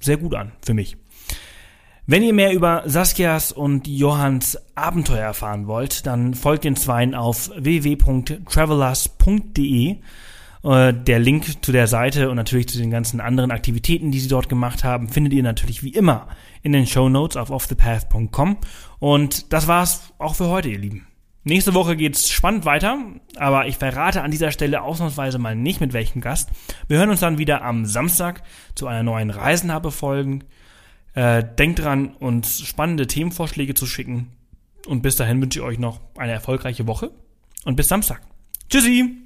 sehr 0.00 0.16
gut 0.16 0.34
an 0.34 0.52
für 0.64 0.74
mich. 0.74 0.96
Wenn 2.08 2.22
ihr 2.22 2.32
mehr 2.32 2.52
über 2.52 2.84
Saskias 2.86 3.50
und 3.50 3.88
Johanns 3.88 4.56
Abenteuer 4.76 5.24
erfahren 5.24 5.66
wollt, 5.66 6.06
dann 6.06 6.34
folgt 6.34 6.62
den 6.64 6.76
Zweien 6.76 7.16
auf 7.16 7.50
www.travelers.de 7.56 9.96
äh, 10.66 10.92
der 10.92 11.18
Link 11.20 11.64
zu 11.64 11.70
der 11.70 11.86
Seite 11.86 12.28
und 12.28 12.36
natürlich 12.36 12.68
zu 12.68 12.78
den 12.78 12.90
ganzen 12.90 13.20
anderen 13.20 13.52
Aktivitäten, 13.52 14.10
die 14.10 14.18
sie 14.18 14.28
dort 14.28 14.48
gemacht 14.48 14.82
haben, 14.82 15.08
findet 15.08 15.32
ihr 15.32 15.42
natürlich 15.42 15.82
wie 15.82 15.90
immer 15.90 16.28
in 16.62 16.72
den 16.72 16.86
Show 16.86 17.08
Notes 17.08 17.36
auf 17.36 17.50
offthepath.com. 17.50 18.56
Und 18.98 19.52
das 19.52 19.68
war's 19.68 20.12
auch 20.18 20.34
für 20.34 20.48
heute, 20.48 20.68
ihr 20.68 20.78
Lieben. 20.78 21.06
Nächste 21.44 21.74
Woche 21.74 21.94
geht's 21.94 22.28
spannend 22.28 22.64
weiter, 22.64 22.98
aber 23.36 23.68
ich 23.68 23.76
verrate 23.76 24.22
an 24.22 24.32
dieser 24.32 24.50
Stelle 24.50 24.82
ausnahmsweise 24.82 25.38
mal 25.38 25.54
nicht 25.54 25.80
mit 25.80 25.92
welchem 25.92 26.20
Gast. 26.20 26.50
Wir 26.88 26.98
hören 26.98 27.10
uns 27.10 27.20
dann 27.20 27.38
wieder 27.38 27.62
am 27.62 27.86
Samstag 27.86 28.42
zu 28.74 28.88
einer 28.88 29.04
neuen 29.04 29.30
Reisenhabe-Folgen. 29.30 30.42
Äh, 31.14 31.44
denkt 31.56 31.78
dran, 31.78 32.16
uns 32.18 32.66
spannende 32.66 33.06
Themenvorschläge 33.06 33.74
zu 33.74 33.86
schicken. 33.86 34.32
Und 34.88 35.02
bis 35.02 35.14
dahin 35.14 35.40
wünsche 35.40 35.60
ich 35.60 35.64
euch 35.64 35.78
noch 35.78 36.00
eine 36.16 36.32
erfolgreiche 36.32 36.88
Woche 36.88 37.12
und 37.64 37.76
bis 37.76 37.86
Samstag. 37.86 38.22
Tschüssi! 38.68 39.25